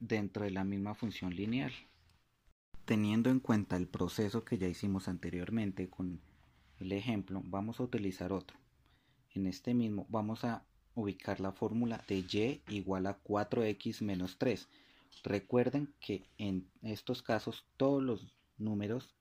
dentro 0.00 0.44
de 0.44 0.52
la 0.52 0.64
misma 0.64 0.94
función 0.94 1.36
lineal. 1.36 1.72
Teniendo 2.86 3.28
en 3.28 3.40
cuenta 3.40 3.76
el 3.76 3.88
proceso 3.88 4.42
que 4.42 4.56
ya 4.56 4.68
hicimos 4.68 5.06
anteriormente 5.06 5.90
con 5.90 6.18
el 6.80 6.92
ejemplo, 6.92 7.42
vamos 7.44 7.80
a 7.80 7.84
utilizar 7.84 8.32
otro. 8.32 8.56
En 9.34 9.46
este 9.46 9.74
mismo 9.74 10.06
vamos 10.08 10.44
a 10.44 10.64
ubicar 10.94 11.40
la 11.40 11.52
fórmula 11.52 12.02
de 12.08 12.18
y 12.18 12.62
igual 12.68 13.06
a 13.06 13.22
4x 13.22 14.02
menos 14.02 14.38
3. 14.38 14.68
Recuerden 15.22 15.94
que 16.00 16.24
en 16.38 16.68
estos 16.82 17.22
casos 17.22 17.66
todos 17.76 18.02
los 18.02 18.34
números 18.58 19.14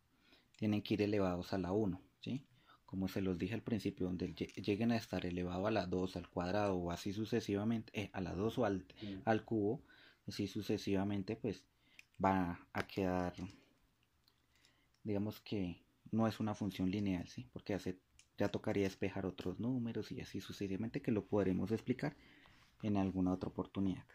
tienen 0.57 0.81
que 0.81 0.95
ir 0.95 1.01
elevados 1.01 1.53
a 1.53 1.57
la 1.57 1.71
1. 1.71 2.01
¿sí? 2.21 2.45
Como 2.85 3.07
se 3.07 3.21
los 3.21 3.37
dije 3.37 3.53
al 3.53 3.61
principio, 3.61 4.07
donde 4.07 4.33
lleguen 4.33 4.91
a 4.91 4.97
estar 4.97 5.25
elevado 5.25 5.67
a 5.67 5.71
la 5.71 5.85
2, 5.85 6.15
al 6.15 6.29
cuadrado 6.29 6.75
o 6.75 6.91
así 6.91 7.13
sucesivamente, 7.13 7.91
eh, 7.93 8.09
a 8.13 8.21
la 8.21 8.33
2 8.33 8.57
o 8.57 8.65
al, 8.65 8.85
al 9.25 9.43
cubo, 9.43 9.81
así 10.27 10.47
sucesivamente, 10.47 11.35
pues 11.35 11.63
va 12.23 12.65
a 12.71 12.87
quedar, 12.87 13.33
digamos 15.03 15.41
que 15.41 15.84
no 16.11 16.27
es 16.27 16.39
una 16.39 16.55
función 16.55 16.91
lineal, 16.91 17.27
¿sí? 17.27 17.47
Porque 17.51 17.73
hace, 17.73 17.99
ya 18.37 18.49
tocaría 18.49 18.83
despejar 18.83 19.25
otros 19.25 19.59
números 19.59 20.11
y 20.11 20.21
así 20.21 20.41
sucesivamente 20.41 21.01
que 21.01 21.11
lo 21.11 21.25
podremos 21.25 21.71
explicar 21.71 22.15
en 22.81 22.97
alguna 22.97 23.33
otra 23.33 23.49
oportunidad. 23.49 24.05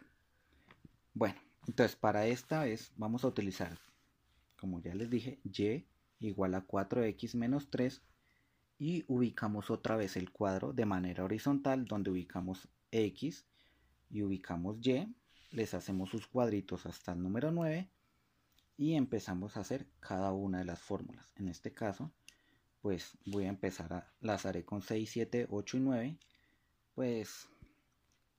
Bueno, 1.14 1.40
entonces 1.66 1.96
para 1.96 2.26
esta 2.26 2.64
vez 2.64 2.92
vamos 2.96 3.24
a 3.24 3.28
utilizar, 3.28 3.78
como 4.58 4.80
ya 4.80 4.94
les 4.94 5.10
dije, 5.10 5.40
y 5.44 5.84
igual 6.20 6.54
a 6.54 6.66
4x 6.66 7.34
menos 7.34 7.70
3 7.70 8.02
y 8.78 9.04
ubicamos 9.08 9.70
otra 9.70 9.96
vez 9.96 10.16
el 10.16 10.30
cuadro 10.30 10.72
de 10.72 10.86
manera 10.86 11.24
horizontal 11.24 11.84
donde 11.84 12.10
ubicamos 12.10 12.68
X 12.90 13.46
y 14.08 14.22
ubicamos 14.22 14.78
Y, 14.86 15.14
les 15.50 15.74
hacemos 15.74 16.10
sus 16.10 16.26
cuadritos 16.26 16.86
hasta 16.86 17.12
el 17.12 17.22
número 17.22 17.50
9 17.50 17.90
y 18.80 18.94
empezamos 18.94 19.58
a 19.58 19.60
hacer 19.60 19.86
cada 20.00 20.32
una 20.32 20.60
de 20.60 20.64
las 20.64 20.80
fórmulas. 20.80 21.34
En 21.36 21.48
este 21.48 21.70
caso, 21.70 22.10
pues 22.80 23.18
voy 23.26 23.44
a 23.44 23.50
empezar 23.50 23.92
a 23.92 24.10
las 24.22 24.46
haré 24.46 24.64
con 24.64 24.80
6, 24.80 25.10
7, 25.10 25.48
8 25.50 25.76
y 25.76 25.80
9, 25.80 26.18
pues 26.94 27.46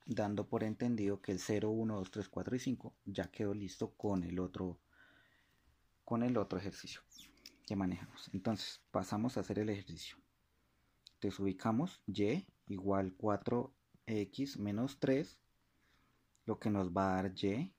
dando 0.08 0.48
por 0.48 0.64
entendido 0.64 1.22
que 1.22 1.32
el 1.32 1.38
0, 1.38 1.70
1, 1.70 1.96
2, 1.96 2.10
3, 2.10 2.28
4 2.28 2.56
y 2.56 2.60
5 2.60 2.94
ya 3.06 3.30
quedó 3.30 3.54
listo 3.54 3.92
con 3.92 4.24
el 4.24 4.40
otro 4.40 4.80
con 6.06 6.24
el 6.24 6.36
otro 6.38 6.58
ejercicio 6.58 7.02
que 7.68 7.76
manejamos. 7.76 8.32
Entonces, 8.34 8.82
pasamos 8.90 9.38
a 9.38 9.42
hacer 9.42 9.60
el 9.60 9.70
ejercicio. 9.70 10.18
Entonces 11.14 11.40
ubicamos 11.40 12.02
y 12.08 12.48
igual 12.68 13.16
4x 13.16 14.58
menos 14.58 15.00
3, 15.00 15.38
lo 16.48 16.60
que 16.60 16.72
nos 16.72 16.90
va 16.90 17.12
a 17.12 17.22
dar 17.22 17.36
y 17.36 17.72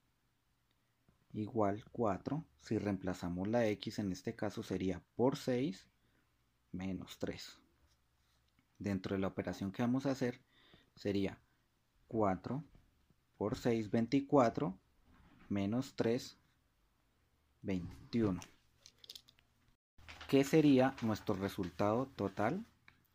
igual 1.33 1.85
4. 1.93 2.45
Si 2.61 2.79
reemplazamos 2.79 3.49
la 3.49 3.67
x 3.67 3.99
en 3.99 4.13
este 4.13 4.35
caso 4.35 4.63
sería 4.63 5.03
por 5.17 5.37
6 5.37 5.87
menos 6.73 7.19
3. 7.19 7.59
Dentro 8.79 9.15
de 9.15 9.21
la 9.21 9.29
operación 9.29 9.73
que 9.73 9.83
vamos 9.83 10.07
a 10.07 10.13
hacer 10.13 10.41
sería 10.97 11.39
4 12.09 12.63
por 13.37 13.57
6, 13.57 13.91
24, 13.91 14.79
menos 15.49 15.95
3, 15.97 16.37
21. 17.63 18.41
¿Qué 20.29 20.45
sería 20.45 20.95
nuestro 21.03 21.35
resultado 21.35 22.07
total? 22.07 22.65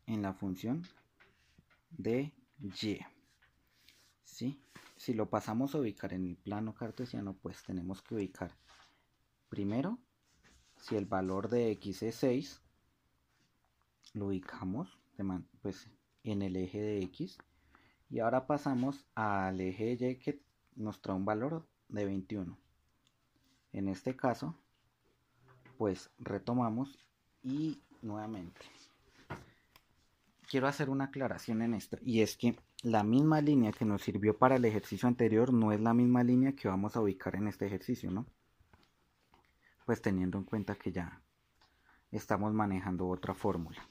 en 0.08 0.22
la 0.22 0.32
función 0.32 0.82
de 1.90 2.32
y. 2.60 2.98
¿Sí? 4.24 4.60
Si 4.98 5.14
lo 5.14 5.30
pasamos 5.30 5.74
a 5.74 5.78
ubicar 5.78 6.12
en 6.12 6.26
el 6.26 6.36
plano 6.36 6.74
cartesiano, 6.74 7.34
pues 7.34 7.62
tenemos 7.62 8.02
que 8.02 8.16
ubicar 8.16 8.50
primero, 9.48 9.98
si 10.76 10.96
el 10.96 11.06
valor 11.06 11.48
de 11.48 11.70
x 11.70 12.02
es 12.02 12.16
6, 12.16 12.60
lo 14.14 14.26
ubicamos 14.26 14.98
pues, 15.62 15.88
en 16.24 16.42
el 16.42 16.56
eje 16.56 16.80
de 16.80 17.00
x. 17.04 17.38
Y 18.10 18.18
ahora 18.18 18.46
pasamos 18.46 19.06
al 19.14 19.60
eje 19.60 19.92
y 19.92 20.16
que 20.16 20.42
nos 20.74 21.00
trae 21.00 21.16
un 21.16 21.24
valor 21.24 21.66
de 21.88 22.04
21. 22.04 22.58
En 23.72 23.88
este 23.88 24.16
caso, 24.16 24.58
pues 25.76 26.10
retomamos 26.18 26.98
y 27.42 27.80
nuevamente 28.02 28.66
quiero 30.48 30.66
hacer 30.66 30.90
una 30.90 31.04
aclaración 31.04 31.62
en 31.62 31.74
esto 31.74 31.98
y 32.02 32.22
es 32.22 32.36
que 32.36 32.56
la 32.82 33.02
misma 33.02 33.40
línea 33.40 33.72
que 33.72 33.84
nos 33.84 34.02
sirvió 34.02 34.38
para 34.38 34.56
el 34.56 34.64
ejercicio 34.64 35.08
anterior 35.08 35.52
no 35.52 35.72
es 35.72 35.80
la 35.80 35.94
misma 35.94 36.22
línea 36.22 36.52
que 36.52 36.68
vamos 36.68 36.96
a 36.96 37.00
ubicar 37.00 37.34
en 37.34 37.48
este 37.48 37.66
ejercicio, 37.66 38.10
¿no? 38.10 38.26
Pues 39.84 40.00
teniendo 40.00 40.38
en 40.38 40.44
cuenta 40.44 40.76
que 40.76 40.92
ya 40.92 41.20
estamos 42.12 42.52
manejando 42.52 43.08
otra 43.08 43.34
fórmula. 43.34 43.88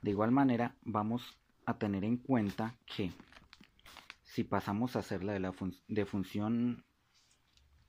De 0.00 0.10
igual 0.10 0.30
manera, 0.30 0.76
vamos 0.82 1.38
a 1.66 1.76
tener 1.76 2.04
en 2.04 2.16
cuenta 2.16 2.76
que 2.86 3.12
si 4.22 4.44
pasamos 4.44 4.96
a 4.96 5.00
hacer 5.00 5.22
la 5.22 5.34
de, 5.34 5.40
la 5.40 5.52
de 5.88 6.06
función 6.06 6.84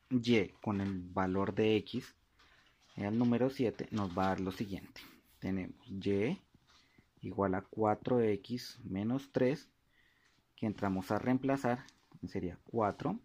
y 0.10 0.50
con 0.62 0.82
el 0.82 1.00
valor 1.00 1.54
de 1.54 1.78
x, 1.78 2.16
el 2.96 3.18
número 3.18 3.50
7 3.50 3.90
nos 3.92 4.18
va 4.18 4.26
a 4.26 4.28
dar 4.30 4.40
lo 4.42 4.52
siguiente. 4.52 5.02
Tenemos 5.40 5.88
y 5.88 6.38
igual 7.22 7.56
a 7.56 7.64
4x 7.70 8.80
menos 8.84 9.30
3 9.32 9.70
que 10.60 10.66
entramos 10.66 11.10
a 11.12 11.20
reemplazar 11.20 11.86
sería 12.28 12.60
4 12.66 13.18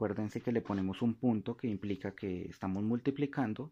acuérdense 0.00 0.40
que 0.40 0.50
le 0.50 0.62
ponemos 0.62 1.02
un 1.02 1.12
punto 1.12 1.58
que 1.58 1.66
implica 1.66 2.12
que 2.12 2.46
estamos 2.46 2.82
multiplicando. 2.82 3.70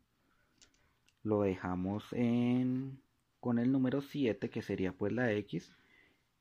Lo 1.23 1.41
dejamos 1.41 2.13
en 2.13 3.01
con 3.41 3.59
el 3.59 3.73
número 3.73 4.03
7 4.03 4.51
que 4.51 4.61
sería 4.61 4.93
pues 4.93 5.11
la 5.11 5.33
x 5.33 5.73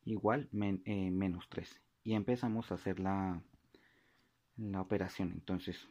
igual 0.03 0.49
eh, 0.51 1.09
menos 1.09 1.47
3 1.47 1.81
y 2.03 2.15
empezamos 2.15 2.69
a 2.69 2.75
hacer 2.75 2.99
la, 2.99 3.41
la 4.57 4.81
operación. 4.81 5.31
Entonces 5.31 5.87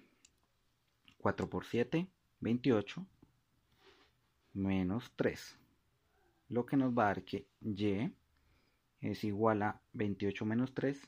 4 1.16 1.48
por 1.48 1.64
7 1.64 2.06
28 2.40 3.06
menos 4.52 5.10
3 5.16 5.58
lo 6.50 6.66
que 6.66 6.76
nos 6.76 6.92
va 6.92 7.04
a 7.04 7.06
dar 7.06 7.22
que 7.24 7.46
y 7.62 8.10
es 9.00 9.24
igual 9.24 9.62
a 9.62 9.80
28 9.92 10.44
menos 10.44 10.74
3, 10.74 11.00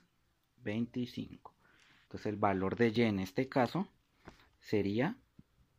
25. 0.58 1.54
Entonces 2.02 2.26
el 2.26 2.36
valor 2.36 2.76
de 2.76 2.88
y 2.88 3.02
en 3.02 3.20
este 3.20 3.48
caso 3.48 3.88
sería 4.60 5.16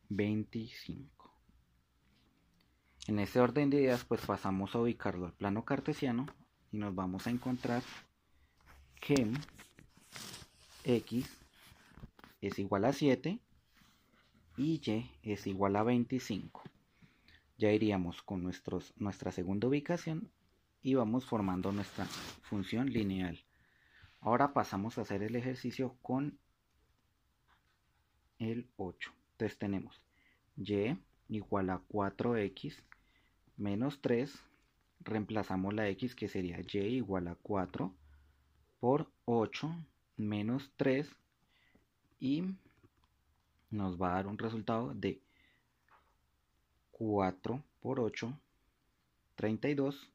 25. 0.08 1.32
En 3.08 3.18
este 3.18 3.40
orden 3.40 3.70
de 3.70 3.78
ideas 3.78 4.04
pues 4.04 4.20
pasamos 4.24 4.74
a 4.74 4.80
ubicarlo 4.80 5.26
al 5.26 5.32
plano 5.32 5.64
cartesiano 5.64 6.26
y 6.70 6.78
nos 6.78 6.94
vamos 6.94 7.26
a 7.26 7.30
encontrar 7.30 7.82
que 9.00 9.30
x 10.84 11.28
es 12.40 12.58
igual 12.58 12.84
a 12.84 12.92
7 12.92 13.40
y 14.56 14.80
y 14.84 15.10
es 15.22 15.46
igual 15.46 15.76
a 15.76 15.82
25 15.82 16.62
ya 17.60 17.70
iríamos 17.70 18.22
con 18.22 18.42
nuestros, 18.42 18.94
nuestra 18.96 19.32
segunda 19.32 19.68
ubicación 19.68 20.30
y 20.82 20.94
vamos 20.94 21.26
formando 21.26 21.72
nuestra 21.72 22.06
función 22.06 22.90
lineal. 22.90 23.38
Ahora 24.20 24.52
pasamos 24.52 24.98
a 24.98 25.02
hacer 25.02 25.22
el 25.22 25.36
ejercicio 25.36 25.96
con 26.02 26.38
el 28.38 28.68
8. 28.76 29.12
Entonces 29.32 29.58
tenemos 29.58 30.02
y 30.56 30.98
igual 31.28 31.70
a 31.70 31.80
4x 31.88 32.82
menos 33.56 34.00
3. 34.00 34.32
Reemplazamos 35.00 35.72
la 35.72 35.88
x 35.88 36.14
que 36.14 36.28
sería 36.28 36.60
y 36.60 36.78
igual 36.78 37.28
a 37.28 37.36
4 37.36 37.94
por 38.80 39.10
8 39.24 39.74
menos 40.16 40.70
3 40.76 41.10
y 42.18 42.44
nos 43.70 44.00
va 44.00 44.12
a 44.12 44.14
dar 44.16 44.26
un 44.26 44.36
resultado 44.36 44.92
de 44.94 45.22
4 46.90 47.62
por 47.80 48.00
8, 48.00 48.38
32 49.36 50.12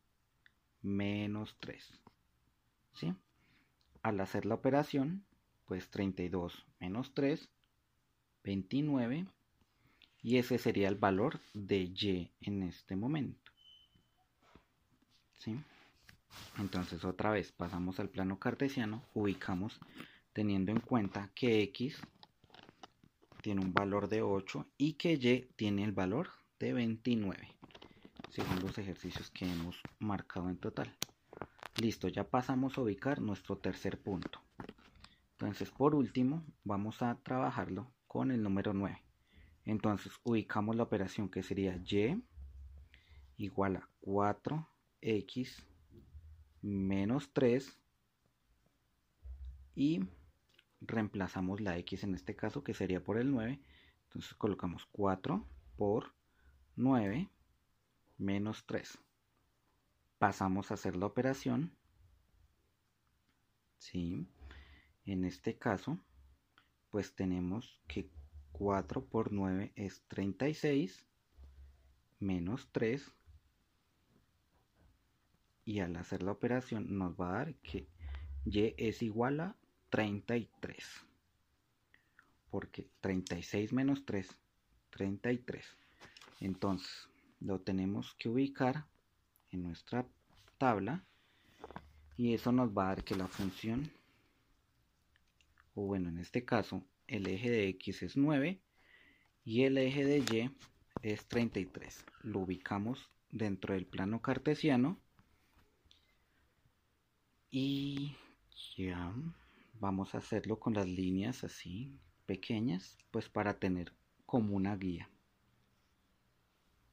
menos 0.86 1.58
3. 1.60 2.00
¿Sí? 2.94 3.14
Al 4.04 4.20
hacer 4.22 4.46
la 4.46 4.56
operación, 4.56 5.26
pues 5.66 5.90
32 5.90 6.66
menos 6.80 7.14
3, 7.14 7.50
29. 8.44 9.26
Y 10.22 10.38
ese 10.38 10.58
sería 10.58 10.88
el 10.88 10.96
valor 10.96 11.40
de 11.54 11.92
y 11.94 12.32
en 12.42 12.64
este 12.64 12.96
momento. 12.96 13.52
¿Sí? 15.40 15.58
Entonces 16.58 17.04
otra 17.04 17.32
vez 17.32 17.52
pasamos 17.52 18.00
al 18.00 18.10
plano 18.10 18.40
cartesiano, 18.40 19.04
ubicamos 19.14 19.80
teniendo 20.34 20.72
en 20.72 20.80
cuenta 20.80 21.32
que 21.34 21.62
x 21.64 22.00
tiene 23.42 23.62
un 23.62 23.74
valor 23.74 24.08
de 24.10 24.22
8 24.22 24.66
y 24.78 24.94
que 24.94 25.18
y 25.18 25.48
tiene 25.56 25.84
el 25.84 25.92
valor 25.92 26.30
de 26.60 26.74
29 26.74 27.55
según 28.36 28.60
los 28.60 28.78
ejercicios 28.78 29.32
que 29.32 29.50
hemos 29.50 29.82
marcado 29.98 30.50
en 30.50 30.58
total. 30.58 30.94
Listo 31.82 32.10
ya 32.10 32.26
pasamos 32.26 32.78
a 32.78 32.82
ubicar 32.82 33.22
nuestro 33.22 33.58
tercer 33.58 33.98
punto. 33.98 34.42
Entonces 35.32 35.72
por 35.72 35.96
último 35.96 36.44
vamos 36.66 37.02
a 37.02 37.16
trabajarlo 37.24 37.90
con 38.08 38.32
el 38.32 38.44
número 38.44 38.74
9 38.74 39.06
entonces 39.66 40.14
ubicamos 40.24 40.76
la 40.76 40.84
operación 40.84 41.30
que 41.30 41.44
sería 41.44 41.82
y 41.92 42.24
igual 43.38 43.78
a 43.78 43.90
4x 44.02 45.64
menos 46.62 47.34
3 47.34 47.78
y 49.76 50.02
reemplazamos 50.82 51.62
la 51.62 51.78
x 51.80 52.04
en 52.04 52.14
este 52.14 52.36
caso 52.36 52.64
que 52.64 52.74
sería 52.74 53.04
por 53.04 53.18
el 53.18 53.32
9 53.32 53.60
entonces 54.04 54.34
colocamos 54.36 54.88
4 54.92 55.46
por 55.76 56.14
9 56.76 57.30
menos 58.18 58.66
3. 58.66 58.98
Pasamos 60.18 60.72
a 60.72 60.76
hacer 60.76 60.96
la 60.96 61.06
operación. 61.06 61.76
¿Sí? 63.78 64.28
En 65.06 65.26
este 65.26 65.58
caso, 65.58 66.00
pues 66.90 67.14
tenemos 67.16 67.80
que 67.88 68.10
4 68.54 69.06
por 69.06 69.32
9 69.32 69.74
es 69.76 70.04
36 70.08 71.06
menos 72.20 72.70
3 72.72 73.12
y 75.66 75.80
al 75.80 75.96
hacer 75.98 76.24
la 76.24 76.32
operación 76.32 76.98
nos 76.98 77.20
va 77.20 77.30
a 77.30 77.38
dar 77.40 77.56
que 77.56 77.90
y 78.46 78.74
es 78.78 79.02
igual 79.02 79.42
a 79.42 79.58
33 79.90 81.06
porque 82.50 82.90
36 83.02 83.74
menos 83.74 84.06
3 84.06 84.40
33 84.92 85.78
entonces, 86.40 87.10
lo 87.40 87.60
tenemos 87.60 88.14
que 88.16 88.30
ubicar 88.30 88.86
en 89.52 89.64
nuestra 89.64 90.06
tabla 90.58 91.04
y 92.18 92.34
eso 92.34 92.52
nos 92.52 92.70
va 92.70 92.86
a 92.86 92.96
dar 92.96 93.04
que 93.04 93.16
la 93.16 93.28
función 93.28 93.92
o 95.74 95.84
bueno 95.84 96.10
en 96.10 96.20
este 96.20 96.46
caso 96.46 96.84
el 97.08 97.28
eje 97.28 97.50
de 97.50 97.68
x 97.70 98.04
es 98.04 98.18
9 98.18 98.60
y 99.44 99.64
el 99.64 99.78
eje 99.78 100.06
de 100.06 100.20
y 100.20 100.52
es 101.02 101.26
33 101.28 102.06
lo 102.24 102.40
ubicamos 102.40 103.10
dentro 103.32 103.74
del 103.74 103.86
plano 103.86 104.22
cartesiano 104.22 104.98
y 107.52 108.16
ya 108.78 109.14
vamos 109.80 110.16
a 110.16 110.20
hacerlo 110.20 110.60
con 110.60 110.74
las 110.74 110.88
líneas 110.88 111.44
así 111.44 112.00
pequeñas 112.26 112.98
pues 113.12 113.30
para 113.30 113.60
tener 113.60 113.94
como 114.26 114.56
una 114.56 114.76
guía 114.76 115.10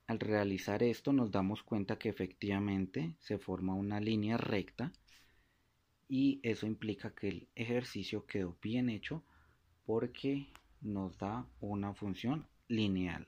al 0.07 0.19
realizar 0.21 0.83
esto 0.83 1.13
nos 1.13 1.31
damos 1.31 1.63
cuenta 1.63 1.99
que 1.99 2.09
efectivamente 2.09 3.15
se 3.21 3.39
forma 3.39 3.75
una 3.75 4.01
línea 4.01 4.37
recta 4.37 4.93
y 6.09 6.41
eso 6.43 6.67
implica 6.67 7.15
que 7.15 7.29
el 7.29 7.49
ejercicio 7.55 8.27
quedó 8.27 8.57
bien 8.61 8.91
hecho 8.91 9.23
porque 9.87 10.49
nos 10.81 11.17
da 11.19 11.47
una 11.61 11.95
función 11.95 12.47
lineal. 12.69 13.27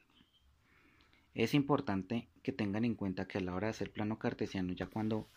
Es 1.34 1.54
importante 1.54 2.28
que 2.42 2.52
tengan 2.52 2.84
en 2.84 2.94
cuenta 2.94 3.26
que 3.26 3.38
a 3.38 3.40
la 3.40 3.54
hora 3.54 3.68
de 3.68 3.72
hacer 3.72 3.90
plano 3.90 4.18
cartesiano, 4.18 4.72
ya 4.72 4.86
cuando, 4.86 5.28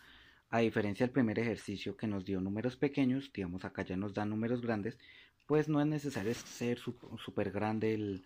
a 0.50 0.60
diferencia 0.60 1.06
del 1.06 1.12
primer 1.12 1.38
ejercicio 1.38 1.96
que 1.96 2.06
nos 2.06 2.24
dio 2.24 2.40
números 2.40 2.76
pequeños, 2.76 3.32
digamos 3.32 3.64
acá 3.64 3.82
ya 3.82 3.96
nos 3.96 4.14
da 4.14 4.24
números 4.24 4.60
grandes, 4.60 4.98
pues 5.46 5.68
no 5.68 5.80
es 5.80 5.86
necesario 5.86 6.34
ser 6.34 6.78
súper 6.78 7.50
grande 7.50 7.94
el, 7.94 8.24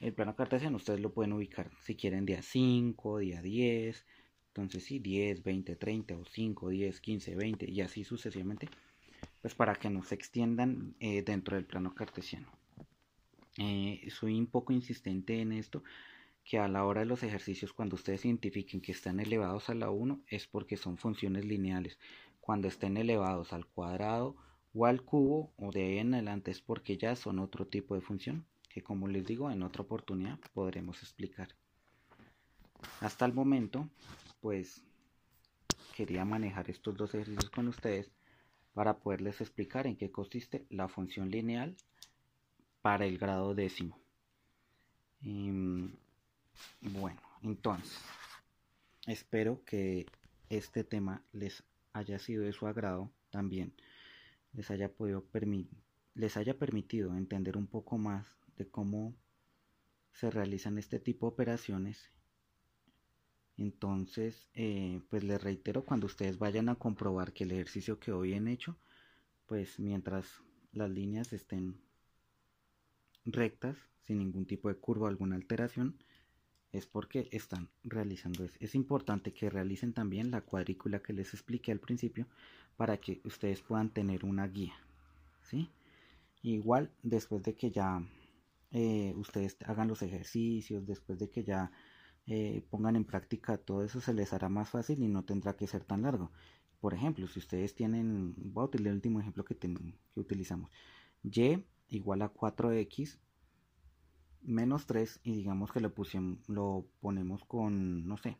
el 0.00 0.14
plano 0.14 0.34
cartesiano. 0.34 0.76
Ustedes 0.76 1.00
lo 1.00 1.12
pueden 1.12 1.32
ubicar 1.32 1.70
si 1.82 1.94
quieren 1.94 2.26
día 2.26 2.42
5, 2.42 3.18
día 3.18 3.42
10, 3.42 4.06
entonces 4.48 4.84
sí, 4.84 4.98
10, 4.98 5.42
20, 5.42 5.76
30 5.76 6.16
o 6.16 6.24
5, 6.24 6.70
10, 6.70 7.00
15, 7.00 7.36
20 7.36 7.70
y 7.70 7.80
así 7.82 8.04
sucesivamente, 8.04 8.68
pues 9.42 9.54
para 9.54 9.74
que 9.74 9.90
no 9.90 10.02
se 10.02 10.14
extiendan 10.14 10.96
eh, 11.00 11.22
dentro 11.22 11.56
del 11.56 11.66
plano 11.66 11.94
cartesiano. 11.94 12.48
Eh, 13.58 14.08
soy 14.10 14.38
un 14.38 14.46
poco 14.46 14.72
insistente 14.72 15.40
en 15.40 15.52
esto, 15.52 15.82
que 16.44 16.58
a 16.58 16.68
la 16.68 16.84
hora 16.84 17.00
de 17.00 17.06
los 17.06 17.22
ejercicios, 17.22 17.72
cuando 17.72 17.96
ustedes 17.96 18.24
identifiquen 18.24 18.80
que 18.80 18.92
están 18.92 19.20
elevados 19.20 19.68
a 19.68 19.74
la 19.74 19.90
1, 19.90 20.22
es 20.26 20.46
porque 20.46 20.76
son 20.76 20.96
funciones 20.96 21.44
lineales. 21.44 21.98
Cuando 22.40 22.68
estén 22.68 22.96
elevados 22.96 23.52
al 23.52 23.66
cuadrado 23.66 24.36
o 24.72 24.86
al 24.86 25.02
cubo 25.02 25.52
o 25.58 25.70
de 25.70 25.84
ahí 25.84 25.98
en 25.98 26.14
adelante 26.14 26.50
es 26.50 26.60
porque 26.60 26.96
ya 26.96 27.14
son 27.14 27.38
otro 27.38 27.66
tipo 27.66 27.94
de 27.94 28.00
función, 28.00 28.46
que 28.70 28.82
como 28.82 29.08
les 29.08 29.26
digo, 29.26 29.50
en 29.50 29.62
otra 29.62 29.82
oportunidad 29.82 30.38
podremos 30.54 31.02
explicar. 31.02 31.48
Hasta 33.00 33.26
el 33.26 33.34
momento, 33.34 33.88
pues 34.40 34.82
quería 35.94 36.24
manejar 36.24 36.70
estos 36.70 36.96
dos 36.96 37.14
ejercicios 37.14 37.50
con 37.50 37.68
ustedes 37.68 38.10
para 38.72 38.98
poderles 38.98 39.40
explicar 39.40 39.86
en 39.86 39.96
qué 39.96 40.10
consiste 40.10 40.64
la 40.70 40.88
función 40.88 41.30
lineal 41.30 41.76
para 42.80 43.06
el 43.06 43.18
grado 43.18 43.54
décimo. 43.54 43.98
Em, 45.22 45.92
bueno, 46.80 47.20
entonces, 47.42 47.98
espero 49.06 49.64
que 49.64 50.06
este 50.48 50.84
tema 50.84 51.22
les 51.32 51.64
haya 51.92 52.18
sido 52.20 52.44
de 52.44 52.52
su 52.52 52.66
agrado 52.68 53.10
también, 53.30 53.74
les 54.52 54.70
haya, 54.70 54.88
podido 54.88 55.24
les 56.14 56.36
haya 56.36 56.56
permitido 56.56 57.16
entender 57.16 57.56
un 57.56 57.66
poco 57.66 57.98
más 57.98 58.26
cómo 58.68 59.14
se 60.12 60.30
realizan 60.30 60.78
este 60.78 60.98
tipo 60.98 61.26
de 61.26 61.32
operaciones 61.32 62.10
entonces, 63.60 64.48
eh, 64.54 65.02
pues 65.10 65.22
les 65.22 65.42
reitero, 65.42 65.84
cuando 65.84 66.06
ustedes 66.06 66.38
vayan 66.38 66.70
a 66.70 66.76
comprobar 66.76 67.34
que 67.34 67.44
el 67.44 67.52
ejercicio 67.52 68.00
quedó 68.00 68.22
bien 68.22 68.48
hecho, 68.48 68.78
pues 69.44 69.78
mientras 69.78 70.42
las 70.72 70.88
líneas 70.88 71.34
estén 71.34 71.78
rectas, 73.26 73.76
sin 74.06 74.16
ningún 74.16 74.46
tipo 74.46 74.70
de 74.70 74.76
curva 74.76 75.04
o 75.04 75.08
alguna 75.08 75.36
alteración, 75.36 76.02
es 76.72 76.86
porque 76.86 77.28
están 77.32 77.68
realizando. 77.84 78.46
Es 78.60 78.74
importante 78.74 79.34
que 79.34 79.50
realicen 79.50 79.92
también 79.92 80.30
la 80.30 80.40
cuadrícula 80.40 81.02
que 81.02 81.12
les 81.12 81.34
expliqué 81.34 81.70
al 81.70 81.80
principio 81.80 82.26
para 82.78 82.96
que 82.96 83.20
ustedes 83.24 83.60
puedan 83.60 83.90
tener 83.90 84.24
una 84.24 84.48
guía. 84.48 84.74
¿sí? 85.42 85.68
Igual, 86.40 86.90
después 87.02 87.42
de 87.42 87.54
que 87.56 87.70
ya 87.70 88.02
eh, 88.72 89.12
ustedes 89.16 89.56
hagan 89.66 89.88
los 89.88 90.02
ejercicios, 90.02 90.86
después 90.86 91.18
de 91.18 91.28
que 91.28 91.44
ya 91.44 91.72
eh, 92.26 92.64
pongan 92.70 92.96
en 92.96 93.04
práctica 93.04 93.58
todo 93.58 93.82
eso 93.82 94.00
se 94.00 94.14
les 94.14 94.32
hará 94.32 94.48
más 94.48 94.70
fácil 94.70 95.02
y 95.02 95.08
no 95.08 95.24
tendrá 95.24 95.56
que 95.56 95.66
ser 95.66 95.84
tan 95.84 96.02
largo. 96.02 96.30
Por 96.80 96.94
ejemplo, 96.94 97.26
si 97.26 97.40
ustedes 97.40 97.74
tienen, 97.74 98.34
voy 98.36 98.62
a 98.62 98.66
utilizar 98.66 98.90
el 98.90 98.96
último 98.96 99.20
ejemplo 99.20 99.44
que, 99.44 99.56
que 99.56 100.20
utilizamos, 100.20 100.70
y 101.22 101.64
igual 101.88 102.22
a 102.22 102.32
4x 102.32 103.18
menos 104.42 104.86
3 104.86 105.20
y 105.22 105.32
digamos 105.34 105.72
que 105.72 105.80
lo, 105.80 105.92
lo 106.48 106.86
ponemos 107.00 107.44
con, 107.44 108.06
no 108.06 108.16
sé, 108.16 108.38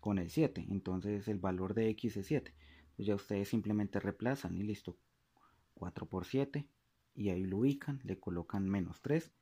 con 0.00 0.18
el 0.18 0.30
7, 0.30 0.66
entonces 0.68 1.28
el 1.28 1.38
valor 1.38 1.74
de 1.74 1.88
x 1.90 2.16
es 2.16 2.26
7. 2.26 2.54
Pues 2.96 3.06
ya 3.06 3.14
ustedes 3.14 3.48
simplemente 3.48 4.00
reemplazan 4.00 4.56
y 4.56 4.64
listo, 4.64 4.98
4 5.74 6.06
por 6.06 6.26
7 6.26 6.68
y 7.14 7.30
ahí 7.30 7.44
lo 7.44 7.58
ubican, 7.58 8.00
le 8.04 8.18
colocan 8.18 8.68
menos 8.68 9.00
3 9.02 9.32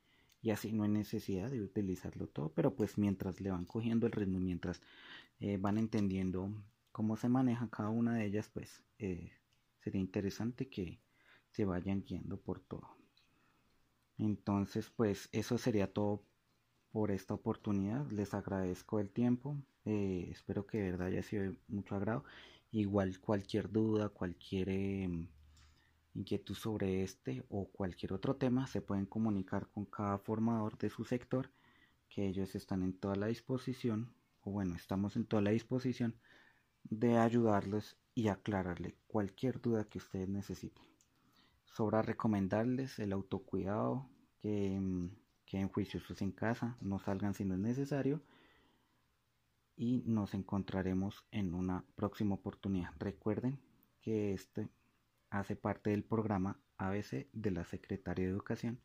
y 0.47 0.51
así 0.51 0.71
no 0.71 0.83
hay 0.83 0.89
necesidad 0.89 1.51
de 1.51 1.61
utilizarlo 1.61 2.25
todo, 2.27 2.53
pero 2.53 2.73
pues 2.73 2.97
mientras 2.97 3.41
le 3.41 3.51
van 3.51 3.65
cogiendo 3.65 4.05
el 4.05 4.13
ritmo, 4.13 4.39
mientras 4.39 4.81
eh, 5.41 5.57
van 5.57 5.77
entendiendo 5.77 6.49
cómo 6.93 7.17
se 7.17 7.27
maneja 7.27 7.67
cada 7.69 7.89
una 7.89 8.15
de 8.15 8.27
ellas, 8.27 8.49
pues 8.53 8.81
eh, 8.97 9.33
sería 9.83 9.99
interesante 9.99 10.69
que 10.69 11.01
se 11.51 11.65
vayan 11.65 12.01
guiando 12.01 12.37
por 12.37 12.61
todo. 12.61 12.87
Entonces, 14.17 14.89
pues 14.89 15.27
eso 15.33 15.57
sería 15.57 15.91
todo 15.91 16.23
por 16.93 17.11
esta 17.11 17.33
oportunidad. 17.33 18.09
Les 18.09 18.33
agradezco 18.33 19.01
el 19.01 19.09
tiempo. 19.09 19.57
Eh, 19.83 20.29
espero 20.31 20.65
que 20.65 20.77
de 20.77 20.91
verdad 20.91 21.07
haya 21.07 21.23
sido 21.23 21.43
de 21.43 21.55
mucho 21.67 21.93
agrado. 21.93 22.23
Igual 22.71 23.19
cualquier 23.19 23.69
duda, 23.69 24.07
cualquier 24.07 24.69
em, 24.69 25.27
inquietud 26.17 26.55
sobre 26.55 27.03
este 27.03 27.43
o 27.49 27.69
cualquier 27.69 28.13
otro 28.13 28.35
tema, 28.35 28.67
se 28.67 28.81
pueden 28.81 29.05
comunicar 29.05 29.67
con 29.69 29.85
cada 29.85 30.17
formador 30.17 30.77
de 30.77 30.89
su 30.89 31.05
sector, 31.05 31.51
que 32.09 32.27
ellos 32.27 32.55
están 32.55 32.83
en 32.83 32.93
toda 32.93 33.15
la 33.15 33.27
disposición, 33.27 34.13
o 34.41 34.51
bueno, 34.51 34.75
estamos 34.75 35.15
en 35.15 35.25
toda 35.25 35.41
la 35.41 35.51
disposición 35.51 36.15
de 36.83 37.17
ayudarles 37.17 37.97
y 38.15 38.29
aclararle 38.29 38.95
cualquier 39.07 39.61
duda 39.61 39.85
que 39.85 39.99
ustedes 39.99 40.27
necesiten. 40.27 40.83
Sobra 41.65 42.01
recomendarles 42.01 42.97
el 42.97 43.13
autocuidado, 43.13 44.09
que 44.41 45.09
queden 45.45 45.69
juiciosos 45.69 46.21
en 46.21 46.31
casa, 46.31 46.77
no 46.81 46.99
salgan 46.99 47.33
si 47.33 47.45
no 47.45 47.53
es 47.53 47.59
necesario 47.59 48.21
y 49.75 50.01
nos 50.05 50.33
encontraremos 50.33 51.23
en 51.31 51.53
una 51.53 51.85
próxima 51.95 52.35
oportunidad. 52.35 52.91
Recuerden 52.97 53.59
que 54.01 54.33
este 54.33 54.69
hace 55.29 55.55
parte 55.55 55.89
del 55.89 56.03
programa 56.03 56.59
ABC 56.77 57.27
de 57.33 57.51
la 57.51 57.65
Secretaría 57.65 58.25
de 58.25 58.31
Educación 58.31 58.79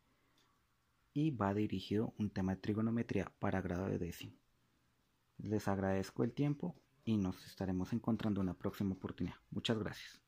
y 1.14 1.30
va 1.30 1.54
dirigido 1.54 2.14
un 2.18 2.30
tema 2.30 2.54
de 2.54 2.60
trigonometría 2.60 3.32
para 3.38 3.60
grado 3.60 3.86
de 3.86 3.98
décimo. 3.98 4.32
Les 5.38 5.68
agradezco 5.68 6.24
el 6.24 6.32
tiempo 6.32 6.74
y 7.04 7.16
nos 7.16 7.44
estaremos 7.46 7.92
encontrando 7.92 8.40
en 8.40 8.48
una 8.48 8.58
próxima 8.58 8.94
oportunidad. 8.94 9.36
Muchas 9.50 9.78
gracias. 9.78 10.22